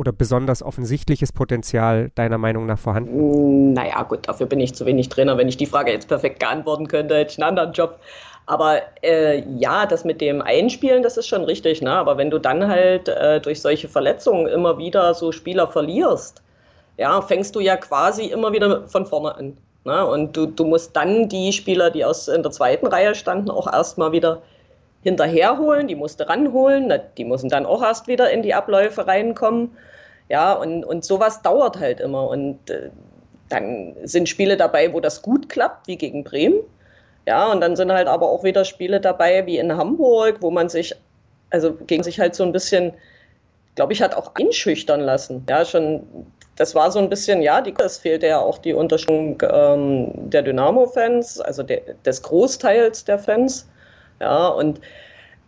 oder 0.00 0.12
besonders 0.12 0.62
offensichtliches 0.62 1.30
Potenzial 1.30 2.10
deiner 2.14 2.38
Meinung 2.38 2.64
nach 2.64 2.78
vorhanden? 2.78 3.70
Mm, 3.70 3.72
naja, 3.74 4.02
gut, 4.02 4.26
dafür 4.26 4.46
bin 4.46 4.58
ich 4.58 4.74
zu 4.74 4.86
wenig 4.86 5.10
Trainer. 5.10 5.36
Wenn 5.36 5.46
ich 5.46 5.58
die 5.58 5.66
Frage 5.66 5.92
jetzt 5.92 6.08
perfekt 6.08 6.38
beantworten 6.38 6.88
könnte, 6.88 7.14
hätte 7.16 7.32
ich 7.32 7.38
einen 7.38 7.50
anderen 7.50 7.72
Job. 7.72 8.00
Aber 8.46 8.80
äh, 9.02 9.44
ja, 9.58 9.84
das 9.84 10.04
mit 10.04 10.22
dem 10.22 10.40
Einspielen, 10.40 11.02
das 11.02 11.18
ist 11.18 11.28
schon 11.28 11.44
richtig. 11.44 11.82
Ne? 11.82 11.92
Aber 11.92 12.16
wenn 12.16 12.30
du 12.30 12.38
dann 12.38 12.66
halt 12.66 13.10
äh, 13.10 13.42
durch 13.42 13.60
solche 13.60 13.88
Verletzungen 13.88 14.46
immer 14.46 14.78
wieder 14.78 15.12
so 15.12 15.32
Spieler 15.32 15.68
verlierst, 15.68 16.42
ja, 16.96 17.20
fängst 17.20 17.54
du 17.54 17.60
ja 17.60 17.76
quasi 17.76 18.24
immer 18.24 18.52
wieder 18.52 18.88
von 18.88 19.04
vorne 19.04 19.34
an. 19.34 19.56
Ne? 19.84 20.06
Und 20.06 20.34
du, 20.34 20.46
du 20.46 20.64
musst 20.64 20.96
dann 20.96 21.28
die 21.28 21.52
Spieler, 21.52 21.90
die 21.90 22.06
aus 22.06 22.26
in 22.26 22.42
der 22.42 22.52
zweiten 22.52 22.86
Reihe 22.86 23.14
standen, 23.14 23.50
auch 23.50 23.70
erstmal 23.70 24.12
wieder 24.12 24.40
hinterherholen, 25.02 25.88
die 25.88 25.94
musste 25.94 26.26
ranholen, 26.28 26.92
die 27.18 27.24
müssen 27.24 27.50
dann 27.50 27.66
auch 27.66 27.82
erst 27.82 28.08
wieder 28.08 28.30
in 28.30 28.42
die 28.42 28.54
Abläufe 28.54 29.06
reinkommen. 29.06 29.70
Ja, 30.30 30.52
und, 30.52 30.84
und 30.84 31.04
sowas 31.04 31.42
dauert 31.42 31.78
halt 31.78 32.00
immer. 32.00 32.28
Und 32.28 32.70
äh, 32.70 32.90
dann 33.48 33.96
sind 34.04 34.28
Spiele 34.28 34.56
dabei, 34.56 34.92
wo 34.92 35.00
das 35.00 35.22
gut 35.22 35.48
klappt, 35.48 35.88
wie 35.88 35.96
gegen 35.96 36.22
Bremen. 36.22 36.60
Ja, 37.26 37.50
und 37.50 37.60
dann 37.60 37.76
sind 37.76 37.92
halt 37.92 38.06
aber 38.06 38.30
auch 38.30 38.44
wieder 38.44 38.64
Spiele 38.64 39.00
dabei, 39.00 39.44
wie 39.44 39.58
in 39.58 39.76
Hamburg, 39.76 40.36
wo 40.40 40.50
man 40.50 40.68
sich, 40.68 40.94
also 41.50 41.74
gegen 41.74 42.04
sich 42.04 42.20
halt 42.20 42.36
so 42.36 42.44
ein 42.44 42.52
bisschen, 42.52 42.92
glaube 43.74 43.92
ich, 43.92 44.02
hat 44.02 44.14
auch 44.14 44.32
einschüchtern 44.36 45.00
lassen. 45.00 45.44
Ja, 45.48 45.64
schon, 45.64 46.06
das 46.54 46.76
war 46.76 46.92
so 46.92 47.00
ein 47.00 47.08
bisschen, 47.08 47.42
ja, 47.42 47.60
die, 47.60 47.74
es 47.84 47.98
fehlte 47.98 48.28
ja 48.28 48.38
auch 48.38 48.58
die 48.58 48.72
Unterstützung 48.72 49.42
ähm, 49.42 50.12
der 50.30 50.42
Dynamo-Fans, 50.42 51.40
also 51.40 51.64
der, 51.64 51.80
des 52.04 52.22
Großteils 52.22 53.04
der 53.04 53.18
Fans. 53.18 53.68
Ja, 54.20 54.48
und 54.48 54.80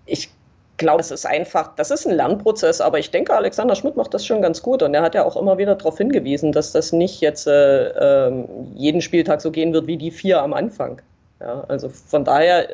ich 0.07 0.31
glaube, 0.77 1.01
es 1.01 1.11
ist 1.11 1.27
einfach, 1.27 1.75
das 1.77 1.91
ist 1.91 2.07
ein 2.07 2.15
Lernprozess, 2.15 2.81
aber 2.81 2.99
ich 2.99 3.11
denke, 3.11 3.35
Alexander 3.35 3.75
Schmidt 3.75 3.97
macht 3.97 4.15
das 4.15 4.27
schon 4.27 4.43
ganz 4.43 4.63
gut 4.63 4.83
und 4.83 4.95
er 4.95 5.03
hat 5.03 5.15
ja 5.15 5.25
auch 5.25 5.37
immer 5.37 5.59
wieder 5.59 5.75
darauf 5.75 5.99
hingewiesen, 5.99 6.53
dass 6.53 6.73
das 6.73 6.93
nicht 6.93 7.21
jetzt 7.21 7.47
äh, 7.47 8.29
äh, 8.29 8.45
jeden 8.75 9.01
Spieltag 9.01 9.41
so 9.41 9.51
gehen 9.51 9.73
wird 9.73 9.87
wie 9.87 9.97
die 9.97 10.11
vier 10.11 10.43
am 10.43 10.53
Anfang. 10.53 11.01
Ja, 11.41 11.65
also 11.69 11.89
von 11.89 12.25
daher, 12.25 12.69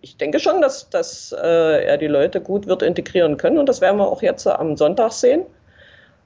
ich 0.00 0.16
denke 0.16 0.38
schon, 0.38 0.60
dass, 0.60 0.88
dass 0.90 1.32
äh, 1.32 1.84
er 1.84 1.98
die 1.98 2.06
Leute 2.06 2.40
gut 2.40 2.66
wird 2.66 2.82
integrieren 2.82 3.36
können 3.36 3.58
und 3.58 3.68
das 3.68 3.80
werden 3.80 3.98
wir 3.98 4.08
auch 4.08 4.22
jetzt 4.22 4.46
am 4.46 4.76
Sonntag 4.76 5.12
sehen, 5.12 5.42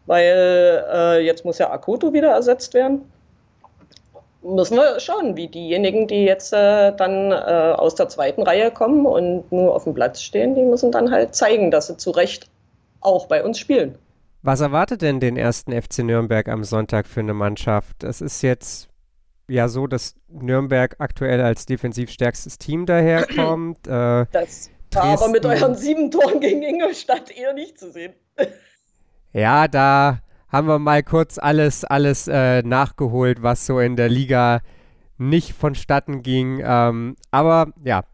weil 0.07 0.85
äh, 0.93 1.25
jetzt 1.25 1.45
muss 1.45 1.59
ja 1.59 1.71
Akoto 1.71 2.13
wieder 2.13 2.31
ersetzt 2.31 2.75
werden 2.75 3.11
müssen 4.43 4.77
wir 4.77 5.01
schauen, 5.01 5.37
wie 5.37 5.49
diejenigen, 5.49 6.07
die 6.07 6.25
jetzt 6.25 6.53
äh, 6.53 6.93
dann 6.95 7.33
äh, 7.33 7.75
aus 7.77 7.95
der 7.95 8.09
zweiten 8.09 8.43
Reihe 8.43 8.71
kommen 8.71 9.07
und 9.07 9.51
nur 9.51 9.75
auf 9.75 9.85
dem 9.85 9.95
Platz 9.95 10.23
stehen, 10.23 10.55
die 10.55 10.63
müssen 10.63 10.93
dann 10.93 11.11
halt 11.11 11.35
zeigen, 11.35 11.71
dass 11.71 11.89
sie 11.89 11.97
zu 11.97 12.11
Recht 12.11 12.49
auch 13.01 13.27
bei 13.27 13.45
uns 13.45 13.59
spielen. 13.59 13.97
Was 14.43 14.61
erwartet 14.61 15.03
denn 15.03 15.21
den 15.21 15.37
ersten 15.37 15.73
FC 15.73 15.99
Nürnberg 15.99 16.49
am 16.49 16.65
Sonntag 16.65 17.07
für 17.07 17.21
eine 17.21 17.35
Mannschaft? 17.35 18.05
Es 18.05 18.21
ist 18.21 18.43
jetzt 18.43 18.89
ja 19.49 19.69
so, 19.69 19.87
dass 19.87 20.15
Nürnberg 20.29 20.97
aktuell 20.99 21.41
als 21.41 21.67
defensiv 21.67 22.11
stärkstes 22.11 22.59
Team 22.59 22.87
daherkommt. 22.87 23.87
Äh, 23.89 24.27
das 24.31 24.71
war 24.93 25.05
aber 25.05 25.29
mit 25.29 25.45
euren 25.45 25.75
sieben 25.75 26.11
Toren 26.11 26.41
gegen 26.41 26.63
Ingolstadt 26.63 27.31
eher 27.31 27.53
nicht 27.53 27.79
zu 27.79 27.91
sehen. 27.91 28.15
Ja, 29.33 29.69
da 29.69 30.21
haben 30.49 30.67
wir 30.69 30.79
mal 30.79 31.03
kurz 31.03 31.39
alles, 31.39 31.85
alles 31.85 32.29
äh, 32.29 32.63
nachgeholt, 32.63 33.43
was 33.43 33.67
so 33.67 33.81
in 33.81 33.97
der 33.97 34.09
Liga 34.09 34.61
nicht 35.19 35.53
vonstatten 35.53 36.23
ging. 36.23 36.61
Ähm, 36.65 37.17
aber 37.31 37.73
ja, 37.85 38.05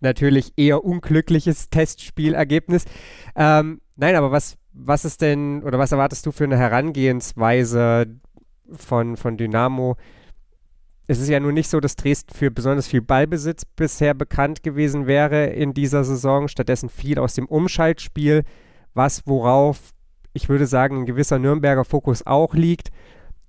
natürlich 0.00 0.52
eher 0.56 0.84
unglückliches 0.84 1.68
Testspielergebnis. 1.70 2.84
Ähm, 3.34 3.80
nein, 3.96 4.14
aber 4.14 4.30
was, 4.30 4.56
was 4.72 5.04
ist 5.04 5.20
denn 5.20 5.62
oder 5.62 5.78
was 5.78 5.92
erwartest 5.92 6.24
du 6.26 6.32
für 6.32 6.44
eine 6.44 6.56
Herangehensweise 6.56 8.06
von, 8.70 9.16
von 9.16 9.36
Dynamo? 9.36 9.96
Es 11.06 11.18
ist 11.18 11.28
ja 11.28 11.38
nun 11.38 11.52
nicht 11.52 11.68
so, 11.68 11.80
dass 11.80 11.96
Dresden 11.96 12.34
für 12.34 12.50
besonders 12.50 12.86
viel 12.86 13.02
Ballbesitz 13.02 13.66
bisher 13.66 14.14
bekannt 14.14 14.62
gewesen 14.62 15.06
wäre 15.06 15.46
in 15.46 15.74
dieser 15.74 16.02
Saison. 16.02 16.48
Stattdessen 16.48 16.88
viel 16.88 17.18
aus 17.18 17.34
dem 17.34 17.46
Umschaltspiel, 17.46 18.44
was 18.94 19.26
worauf 19.26 19.92
ich 20.34 20.48
würde 20.48 20.66
sagen, 20.66 20.98
ein 20.98 21.06
gewisser 21.06 21.38
Nürnberger 21.38 21.84
Fokus 21.84 22.26
auch 22.26 22.54
liegt. 22.54 22.90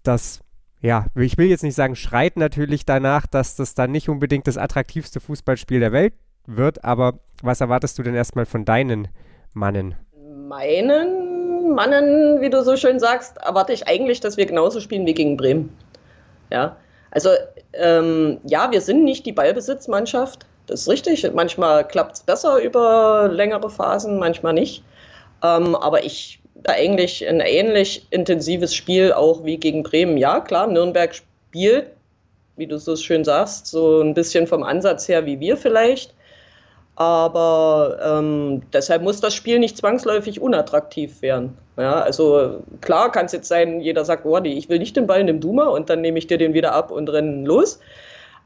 Das, 0.03 0.39
ja, 0.81 1.07
ich 1.15 1.37
will 1.37 1.47
jetzt 1.47 1.63
nicht 1.63 1.75
sagen, 1.75 1.95
schreit 1.95 2.37
natürlich 2.37 2.85
danach, 2.85 3.27
dass 3.27 3.55
das 3.55 3.75
dann 3.75 3.91
nicht 3.91 4.07
unbedingt 4.07 4.47
das 4.47 4.57
attraktivste 4.57 5.19
Fußballspiel 5.19 5.81
der 5.81 5.91
Welt 5.91 6.13
wird, 6.45 6.85
aber 6.85 7.19
was 7.41 7.59
erwartest 7.59 7.97
du 7.97 8.03
denn 8.03 8.15
erstmal 8.15 8.45
von 8.45 8.63
deinen 8.63 9.07
Mannen? 9.53 9.95
Meinen 10.47 11.73
Mannen, 11.73 12.39
wie 12.39 12.51
du 12.51 12.63
so 12.63 12.77
schön 12.77 12.99
sagst, 12.99 13.37
erwarte 13.37 13.73
ich 13.73 13.87
eigentlich, 13.87 14.19
dass 14.19 14.37
wir 14.37 14.45
genauso 14.45 14.79
spielen 14.79 15.07
wie 15.07 15.15
gegen 15.15 15.37
Bremen. 15.37 15.75
Ja, 16.51 16.77
also 17.09 17.31
ähm, 17.73 18.37
ja, 18.43 18.71
wir 18.71 18.81
sind 18.81 19.03
nicht 19.03 19.25
die 19.25 19.31
Ballbesitzmannschaft, 19.31 20.45
das 20.67 20.81
ist 20.81 20.89
richtig. 20.89 21.31
Manchmal 21.33 21.87
klappt 21.87 22.15
es 22.15 22.23
besser 22.23 22.61
über 22.61 23.29
längere 23.31 23.69
Phasen, 23.69 24.19
manchmal 24.19 24.53
nicht. 24.53 24.83
Ähm, 25.43 25.75
aber 25.75 26.03
ich 26.03 26.41
eigentlich 26.63 27.27
ein 27.27 27.39
ähnlich 27.39 28.07
intensives 28.09 28.73
Spiel 28.73 29.13
auch 29.13 29.43
wie 29.43 29.57
gegen 29.57 29.83
Bremen. 29.83 30.17
Ja, 30.17 30.39
klar, 30.39 30.67
Nürnberg 30.67 31.13
spielt, 31.13 31.87
wie 32.55 32.67
du 32.67 32.77
so 32.77 32.95
schön 32.95 33.23
sagst, 33.23 33.67
so 33.67 34.01
ein 34.01 34.13
bisschen 34.13 34.47
vom 34.47 34.63
Ansatz 34.63 35.07
her 35.07 35.25
wie 35.25 35.39
wir 35.39 35.57
vielleicht. 35.57 36.13
Aber 36.95 37.99
ähm, 38.01 38.61
deshalb 38.71 39.01
muss 39.01 39.19
das 39.19 39.33
Spiel 39.33 39.59
nicht 39.59 39.75
zwangsläufig 39.75 40.39
unattraktiv 40.39 41.21
werden. 41.21 41.57
Ja, 41.77 42.01
also 42.01 42.63
klar 42.79 43.11
kann 43.11 43.25
es 43.25 43.33
jetzt 43.33 43.49
sein, 43.49 43.81
jeder 43.81 44.05
sagt, 44.05 44.25
oh, 44.25 44.37
ich 44.41 44.69
will 44.69 44.79
nicht 44.79 44.95
den 44.95 45.07
Ball, 45.07 45.25
nimm 45.25 45.41
du 45.41 45.51
mal 45.51 45.67
und 45.67 45.89
dann 45.89 45.99
nehme 45.99 46.17
ich 46.17 46.27
dir 46.27 46.37
den 46.37 46.53
wieder 46.53 46.71
ab 46.71 46.91
und 46.91 47.09
rennen 47.09 47.45
los. 47.45 47.79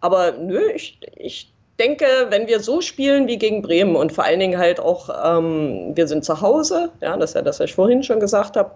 Aber 0.02 0.32
nö, 0.32 0.60
ich, 0.74 0.98
ich 1.16 1.52
denke, 1.80 2.06
wenn 2.30 2.48
wir 2.48 2.60
so 2.60 2.82
spielen 2.82 3.28
wie 3.28 3.38
gegen 3.38 3.62
Bremen 3.62 3.96
und 3.96 4.12
vor 4.12 4.26
allen 4.26 4.40
Dingen 4.40 4.60
halt 4.60 4.80
auch, 4.80 5.10
ähm, 5.38 5.96
wir 5.96 6.08
sind 6.08 6.26
zu 6.26 6.42
Hause, 6.42 6.92
ja, 7.02 7.16
das 7.18 7.32
ist 7.32 7.36
ja 7.36 7.42
das, 7.42 7.60
was 7.60 7.70
ich 7.70 7.76
vorhin 7.76 8.04
schon 8.04 8.20
gesagt 8.20 8.58
habe, 8.58 8.72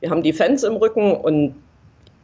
wir 0.00 0.10
haben 0.10 0.22
die 0.22 0.32
Fans 0.32 0.62
im 0.62 0.76
Rücken 0.76 1.12
und 1.12 1.54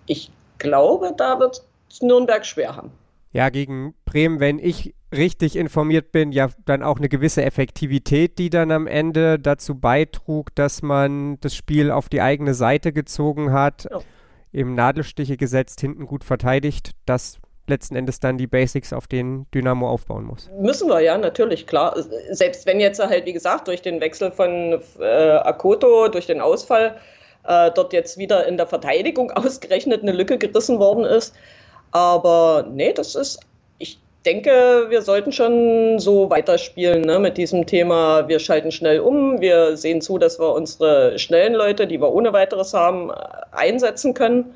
ich 0.06 0.30
glaube, 0.58 1.12
da 1.16 1.38
wird 1.40 1.62
Nürnberg 2.00 2.44
schwer 2.44 2.76
haben. 2.76 2.90
Ja, 3.32 3.50
gegen 3.50 3.94
Bremen, 4.04 4.40
wenn 4.40 4.58
ich 4.58 4.94
richtig 5.14 5.56
informiert 5.56 6.12
bin, 6.12 6.32
ja 6.32 6.49
dann 6.66 6.82
auch 6.82 6.99
eine 6.99 7.08
gewisse 7.08 7.42
Effektivität, 7.42 8.38
die 8.38 8.50
dann 8.50 8.70
am 8.70 8.87
Ende 8.87 9.38
dazu 9.38 9.75
beitrug, 9.75 10.54
dass 10.54 10.82
man 10.82 11.38
das 11.40 11.54
Spiel 11.54 11.90
auf 11.90 12.08
die 12.08 12.20
eigene 12.20 12.54
Seite 12.54 12.92
gezogen 12.92 13.52
hat, 13.52 13.88
ja. 13.90 14.00
eben 14.52 14.75
Nadelstiche 14.75 15.37
gesetzt, 15.37 15.80
hinten 15.80 16.06
gut 16.06 16.25
verteidigt. 16.25 16.92
Das 17.06 17.38
letzten 17.68 17.96
Endes 17.96 18.20
dann 18.20 18.38
die 18.38 18.46
Basics, 18.46 18.92
auf 18.92 19.06
denen 19.06 19.46
Dynamo 19.54 19.88
aufbauen 19.88 20.25
muss. 20.25 20.50
Müssen 20.58 20.88
wir, 20.88 21.00
ja, 21.00 21.16
natürlich, 21.18 21.66
klar. 21.66 21.94
Selbst 22.30 22.66
wenn 22.66 22.80
jetzt 22.80 23.00
halt, 23.00 23.26
wie 23.26 23.32
gesagt, 23.32 23.68
durch 23.68 23.82
den 23.82 24.00
Wechsel 24.00 24.30
von 24.30 24.80
äh, 25.00 25.04
Akoto, 25.04 26.08
durch 26.08 26.26
den 26.26 26.40
Ausfall, 26.40 26.96
äh, 27.46 27.70
dort 27.75 27.92
jetzt 27.92 28.18
wieder 28.18 28.46
in 28.46 28.56
der 28.56 28.66
Verteidigung 28.66 29.30
ausgerechnet 29.34 30.02
eine 30.02 30.12
Lücke 30.12 30.38
gerissen 30.38 30.78
worden 30.78 31.04
ist. 31.04 31.34
Aber 31.92 32.66
nee, 32.70 32.92
das 32.92 33.14
ist, 33.14 33.40
ich 33.78 33.98
denke, 34.26 34.87
wir 34.88 35.02
sollten 35.02 35.32
schon 35.32 35.98
so 35.98 36.28
weiterspielen 36.28 37.02
ne, 37.02 37.18
mit 37.18 37.38
diesem 37.38 37.66
Thema. 37.66 38.28
Wir 38.28 38.38
schalten 38.38 38.70
schnell 38.70 39.00
um, 39.00 39.40
wir 39.40 39.76
sehen 39.76 40.00
zu, 40.00 40.18
dass 40.18 40.38
wir 40.38 40.52
unsere 40.52 41.18
schnellen 41.18 41.54
Leute, 41.54 41.87
die 41.87 42.00
wir 42.00 42.12
ohne 42.12 42.32
weiteres 42.32 42.75
haben, 42.75 43.10
einsetzen 43.52 44.14
können. 44.14 44.54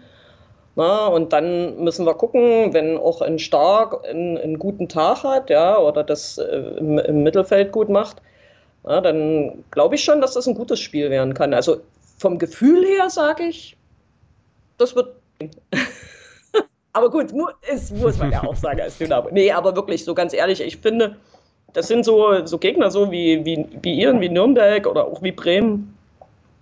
Na, 0.74 1.06
und 1.06 1.34
dann 1.34 1.82
müssen 1.84 2.06
wir 2.06 2.14
gucken, 2.14 2.72
wenn 2.72 2.96
auch 2.96 3.20
ein 3.20 3.38
Stark 3.38 4.06
einen, 4.08 4.38
einen 4.38 4.58
guten 4.58 4.88
Tag 4.88 5.22
hat, 5.22 5.50
ja, 5.50 5.78
oder 5.78 6.02
das 6.02 6.38
äh, 6.38 6.56
im, 6.78 6.98
im, 6.98 7.22
Mittelfeld 7.22 7.72
gut 7.72 7.90
macht, 7.90 8.22
na, 8.84 9.00
dann 9.02 9.64
glaube 9.70 9.96
ich 9.96 10.04
schon, 10.04 10.22
dass 10.22 10.32
das 10.32 10.46
ein 10.46 10.54
gutes 10.54 10.80
Spiel 10.80 11.10
werden 11.10 11.34
kann. 11.34 11.52
Also 11.52 11.80
vom 12.18 12.38
Gefühl 12.38 12.86
her 12.86 13.10
sage 13.10 13.44
ich, 13.44 13.76
das 14.78 14.96
wird. 14.96 15.14
aber 16.94 17.10
gut, 17.10 17.34
es 17.70 17.90
muss 17.90 18.18
man 18.18 18.32
ja 18.32 18.42
auch 18.42 18.56
sagen 18.56 18.80
als 18.80 18.96
Dynamo. 18.96 19.28
Nee, 19.30 19.52
aber 19.52 19.76
wirklich, 19.76 20.04
so 20.04 20.14
ganz 20.14 20.32
ehrlich, 20.32 20.62
ich 20.62 20.78
finde, 20.78 21.16
das 21.74 21.88
sind 21.88 22.04
so, 22.04 22.46
so 22.46 22.58
Gegner, 22.58 22.90
so 22.90 23.10
wie, 23.10 23.44
wie, 23.44 23.66
wie 23.82 23.94
ihr, 23.94 24.18
wie 24.20 24.28
Nürnberg 24.28 24.86
oder 24.86 25.06
auch 25.06 25.22
wie 25.22 25.32
Bremen. 25.32 25.96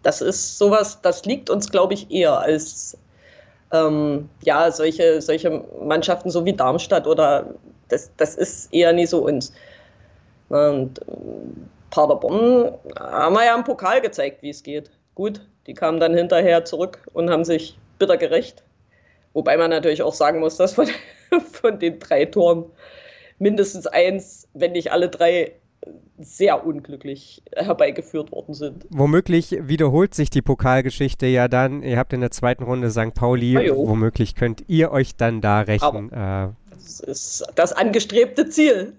Das 0.02 0.20
ist 0.20 0.58
sowas, 0.58 1.00
das 1.02 1.24
liegt 1.26 1.50
uns, 1.50 1.70
glaube 1.70 1.94
ich, 1.94 2.10
eher 2.10 2.38
als, 2.38 2.96
ähm, 3.72 4.28
ja, 4.42 4.70
solche, 4.70 5.20
solche 5.22 5.64
Mannschaften 5.82 6.30
so 6.30 6.44
wie 6.44 6.52
Darmstadt 6.52 7.06
oder 7.06 7.54
das, 7.88 8.10
das 8.16 8.34
ist 8.34 8.72
eher 8.72 8.92
nie 8.92 9.06
so 9.06 9.24
uns. 9.24 9.52
Und 10.48 11.00
ähm, 11.08 11.68
Paderborn 11.90 12.72
haben 12.98 13.34
wir 13.34 13.44
ja 13.44 13.54
im 13.54 13.64
Pokal 13.64 14.00
gezeigt, 14.00 14.42
wie 14.42 14.50
es 14.50 14.62
geht. 14.62 14.90
Gut, 15.14 15.40
die 15.66 15.74
kamen 15.74 16.00
dann 16.00 16.14
hinterher 16.14 16.64
zurück 16.64 17.00
und 17.12 17.30
haben 17.30 17.44
sich 17.44 17.78
bitter 17.98 18.16
gerecht. 18.16 18.64
Wobei 19.32 19.56
man 19.56 19.70
natürlich 19.70 20.02
auch 20.02 20.14
sagen 20.14 20.40
muss, 20.40 20.56
dass 20.56 20.74
von, 20.74 20.88
von 21.52 21.78
den 21.78 21.98
drei 21.98 22.24
Toren 22.24 22.64
mindestens 23.38 23.86
eins, 23.86 24.48
wenn 24.54 24.72
nicht 24.72 24.92
alle 24.92 25.08
drei, 25.08 25.52
sehr 26.22 26.66
unglücklich 26.66 27.42
herbeigeführt 27.54 28.32
worden 28.32 28.54
sind. 28.54 28.86
Womöglich 28.90 29.56
wiederholt 29.60 30.14
sich 30.14 30.30
die 30.30 30.42
Pokalgeschichte 30.42 31.26
ja 31.26 31.48
dann. 31.48 31.82
Ihr 31.82 31.98
habt 31.98 32.12
in 32.12 32.20
der 32.20 32.30
zweiten 32.30 32.64
Runde 32.64 32.90
St. 32.90 33.14
Pauli. 33.14 33.56
Ah, 33.56 33.74
womöglich 33.74 34.34
könnt 34.34 34.64
ihr 34.68 34.90
euch 34.92 35.16
dann 35.16 35.40
da 35.40 35.60
rechnen. 35.60 36.12
Äh, 36.12 36.48
das 36.70 37.00
ist 37.00 37.46
das 37.54 37.72
angestrebte 37.72 38.48
Ziel. 38.48 38.94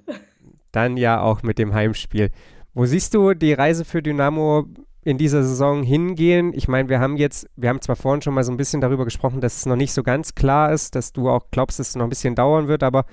Dann 0.71 0.97
ja 0.97 1.21
auch 1.21 1.43
mit 1.43 1.57
dem 1.57 1.73
Heimspiel. 1.73 2.29
Wo 2.73 2.85
siehst 2.85 3.13
du 3.13 3.33
die 3.33 3.53
Reise 3.53 3.83
für 3.83 4.01
Dynamo 4.01 4.65
in 5.03 5.17
dieser 5.17 5.43
Saison 5.43 5.83
hingehen? 5.83 6.53
Ich 6.53 6.67
meine, 6.67 6.87
wir 6.89 6.99
haben 6.99 7.17
jetzt, 7.17 7.47
wir 7.55 7.69
haben 7.69 7.81
zwar 7.81 7.95
vorhin 7.95 8.21
schon 8.21 8.33
mal 8.33 8.43
so 8.43 8.51
ein 8.51 8.57
bisschen 8.57 8.81
darüber 8.81 9.03
gesprochen, 9.03 9.41
dass 9.41 9.57
es 9.57 9.65
noch 9.65 9.75
nicht 9.75 9.93
so 9.93 10.03
ganz 10.03 10.35
klar 10.35 10.71
ist, 10.71 10.95
dass 10.95 11.11
du 11.11 11.29
auch 11.29 11.47
glaubst, 11.51 11.79
dass 11.79 11.89
es 11.89 11.95
noch 11.95 12.05
ein 12.05 12.09
bisschen 12.09 12.35
dauern 12.35 12.67
wird, 12.67 12.83
aber 12.83 13.05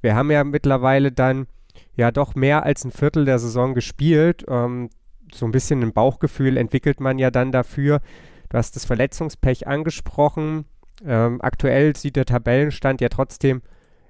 wir 0.00 0.14
haben 0.16 0.30
ja 0.30 0.42
mittlerweile 0.42 1.12
dann 1.12 1.46
ja 1.96 2.10
doch 2.10 2.34
mehr 2.34 2.64
als 2.64 2.84
ein 2.84 2.90
Viertel 2.90 3.24
der 3.24 3.38
Saison 3.38 3.74
gespielt. 3.74 4.44
Ähm, 4.48 4.90
so 5.32 5.46
ein 5.46 5.52
bisschen 5.52 5.82
ein 5.82 5.92
Bauchgefühl 5.92 6.56
entwickelt 6.56 7.00
man 7.00 7.18
ja 7.18 7.30
dann 7.30 7.52
dafür. 7.52 8.00
Du 8.48 8.58
hast 8.58 8.76
das 8.76 8.84
Verletzungspech 8.84 9.66
angesprochen. 9.66 10.66
Ähm, 11.04 11.40
aktuell 11.42 11.96
sieht 11.96 12.16
der 12.16 12.24
Tabellenstand 12.24 13.00
ja 13.00 13.08
trotzdem 13.08 13.62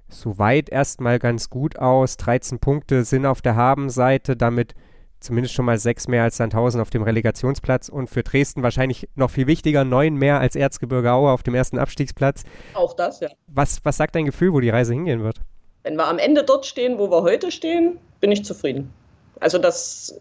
soweit 0.08 0.68
erstmal 0.68 1.18
ganz 1.18 1.50
gut 1.50 1.78
aus. 1.78 2.16
13 2.16 2.58
Punkte 2.58 3.04
sind 3.04 3.26
auf 3.26 3.42
der 3.42 3.56
Habenseite, 3.56 4.36
damit 4.36 4.74
zumindest 5.20 5.54
schon 5.54 5.64
mal 5.64 5.78
sechs 5.78 6.06
mehr 6.06 6.22
als 6.22 6.36
Sandhausen 6.36 6.80
auf 6.80 6.90
dem 6.90 7.02
Relegationsplatz 7.02 7.88
und 7.88 8.10
für 8.10 8.22
Dresden 8.22 8.62
wahrscheinlich 8.62 9.08
noch 9.14 9.30
viel 9.30 9.46
wichtiger, 9.46 9.84
neun 9.84 10.14
mehr 10.14 10.38
als 10.38 10.54
Erzgebirge 10.54 11.10
Aue 11.12 11.30
auf 11.30 11.42
dem 11.42 11.54
ersten 11.54 11.78
Abstiegsplatz. 11.78 12.44
Auch 12.74 12.94
das, 12.94 13.20
ja. 13.20 13.28
Was, 13.46 13.84
was 13.84 13.96
sagt 13.96 14.14
dein 14.14 14.26
Gefühl, 14.26 14.52
wo 14.52 14.60
die 14.60 14.70
Reise 14.70 14.92
hingehen 14.92 15.22
wird? 15.22 15.40
Wenn 15.84 15.96
wir 15.96 16.06
am 16.06 16.18
Ende 16.18 16.42
dort 16.42 16.66
stehen, 16.66 16.98
wo 16.98 17.10
wir 17.10 17.22
heute 17.22 17.50
stehen, 17.50 17.98
bin 18.20 18.32
ich 18.32 18.44
zufrieden. 18.44 18.92
Also 19.40 19.58
das, 19.58 20.18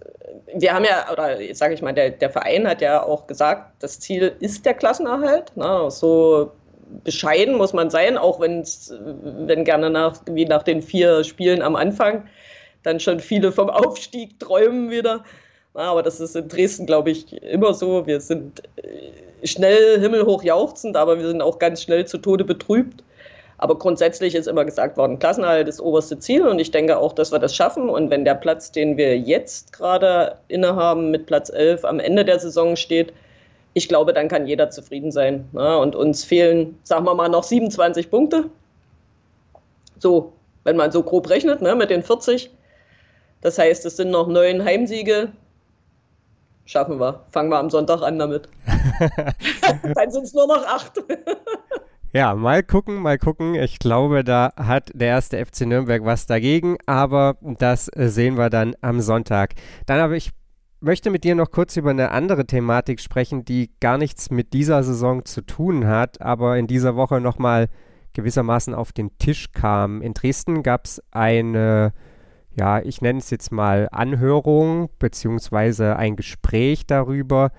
wir 0.53 0.73
haben 0.73 0.85
ja, 0.85 1.11
oder 1.11 1.37
sage 1.53 1.73
ich 1.73 1.81
mal, 1.81 1.93
der, 1.93 2.11
der 2.11 2.29
Verein 2.29 2.67
hat 2.67 2.81
ja 2.81 3.03
auch 3.03 3.27
gesagt, 3.27 3.71
das 3.79 3.99
Ziel 3.99 4.35
ist 4.39 4.65
der 4.65 4.73
Klassenerhalt. 4.73 5.55
Ne? 5.55 5.89
So 5.89 6.51
bescheiden 7.03 7.55
muss 7.55 7.73
man 7.73 7.89
sein, 7.89 8.17
auch 8.17 8.39
wenn's, 8.39 8.93
wenn 9.01 9.63
gerne 9.63 9.89
nach, 9.89 10.19
wie 10.29 10.45
nach 10.45 10.63
den 10.63 10.81
vier 10.81 11.23
Spielen 11.23 11.61
am 11.61 11.75
Anfang 11.75 12.23
dann 12.83 12.99
schon 12.99 13.19
viele 13.19 13.51
vom 13.51 13.69
Aufstieg 13.69 14.39
träumen 14.39 14.91
wieder. 14.91 15.23
Na, 15.73 15.83
aber 15.91 16.03
das 16.03 16.19
ist 16.19 16.35
in 16.35 16.47
Dresden, 16.49 16.85
glaube 16.85 17.11
ich, 17.11 17.41
immer 17.41 17.73
so. 17.73 18.05
Wir 18.05 18.19
sind 18.19 18.61
äh, 18.75 19.47
schnell 19.47 19.99
himmelhoch 19.99 20.43
jauchzend, 20.43 20.95
aber 20.95 21.17
wir 21.17 21.27
sind 21.27 21.41
auch 21.41 21.57
ganz 21.57 21.81
schnell 21.81 22.05
zu 22.05 22.19
Tode 22.19 22.43
betrübt. 22.43 23.03
Aber 23.57 23.77
grundsätzlich 23.77 24.35
ist 24.35 24.47
immer 24.47 24.65
gesagt 24.65 24.97
worden, 24.97 25.19
Klassenhalt 25.19 25.67
ist 25.67 25.79
das 25.79 25.85
oberste 25.85 26.19
Ziel 26.19 26.47
und 26.47 26.59
ich 26.59 26.71
denke 26.71 26.97
auch, 26.97 27.13
dass 27.13 27.31
wir 27.31 27.39
das 27.39 27.55
schaffen. 27.55 27.89
Und 27.89 28.09
wenn 28.09 28.25
der 28.25 28.35
Platz, 28.35 28.71
den 28.71 28.97
wir 28.97 29.17
jetzt 29.17 29.73
gerade 29.73 30.37
innehaben, 30.47 31.11
mit 31.11 31.25
Platz 31.25 31.49
11 31.49 31.85
am 31.85 31.99
Ende 31.99 32.25
der 32.25 32.39
Saison 32.39 32.75
steht, 32.75 33.13
ich 33.73 33.87
glaube, 33.87 34.13
dann 34.13 34.27
kann 34.27 34.47
jeder 34.47 34.69
zufrieden 34.69 35.11
sein. 35.11 35.47
Ne? 35.51 35.77
Und 35.77 35.95
uns 35.95 36.23
fehlen, 36.23 36.77
sagen 36.83 37.05
wir 37.05 37.15
mal, 37.15 37.29
noch 37.29 37.43
27 37.43 38.09
Punkte. 38.09 38.45
So, 39.99 40.33
wenn 40.63 40.75
man 40.75 40.91
so 40.91 41.03
grob 41.03 41.29
rechnet, 41.29 41.61
ne, 41.61 41.75
mit 41.75 41.89
den 41.89 42.03
40. 42.03 42.51
Das 43.41 43.57
heißt, 43.57 43.85
es 43.85 43.97
sind 43.97 44.11
noch 44.11 44.27
neun 44.27 44.63
Heimsiege. 44.63 45.31
Schaffen 46.65 46.99
wir. 46.99 47.23
Fangen 47.29 47.49
wir 47.49 47.57
am 47.57 47.69
Sonntag 47.69 48.01
an 48.01 48.19
damit. 48.19 48.47
dann 49.95 50.11
sind 50.11 50.23
es 50.23 50.33
nur 50.33 50.47
noch 50.47 50.65
acht. 50.65 50.93
Ja, 52.15 52.35
mal 52.35 52.61
gucken, 52.61 53.01
mal 53.01 53.17
gucken. 53.17 53.55
Ich 53.55 53.79
glaube, 53.79 54.23
da 54.23 54.53
hat 54.55 54.91
der 54.93 55.07
erste 55.07 55.43
FC 55.43 55.61
Nürnberg 55.61 56.05
was 56.05 56.27
dagegen, 56.27 56.77
aber 56.85 57.37
das 57.41 57.89
sehen 57.95 58.37
wir 58.37 58.51
dann 58.51 58.75
am 58.81 59.01
Sonntag. 59.01 59.55
Dann 59.87 59.99
habe 59.99 60.15
ich 60.15 60.29
möchte 60.79 61.09
mit 61.09 61.23
dir 61.23 61.33
noch 61.33 61.49
kurz 61.49 61.75
über 61.75 61.89
eine 61.89 62.11
andere 62.11 62.45
Thematik 62.45 62.99
sprechen, 62.99 63.45
die 63.45 63.71
gar 63.79 63.97
nichts 63.97 64.29
mit 64.29 64.53
dieser 64.53 64.83
Saison 64.83 65.25
zu 65.25 65.41
tun 65.41 65.87
hat, 65.87 66.21
aber 66.21 66.59
in 66.59 66.67
dieser 66.67 66.95
Woche 66.95 67.19
nochmal 67.19 67.67
gewissermaßen 68.13 68.75
auf 68.75 68.91
den 68.91 69.17
Tisch 69.17 69.51
kam. 69.51 70.03
In 70.03 70.13
Dresden 70.13 70.61
gab 70.61 70.85
es 70.85 71.01
eine, 71.09 71.93
ja, 72.55 72.79
ich 72.79 73.01
nenne 73.01 73.17
es 73.17 73.31
jetzt 73.31 73.51
mal 73.51 73.89
Anhörung 73.91 74.89
beziehungsweise 74.99 75.95
ein 75.95 76.15
Gespräch 76.15 76.85
darüber, 76.85 77.49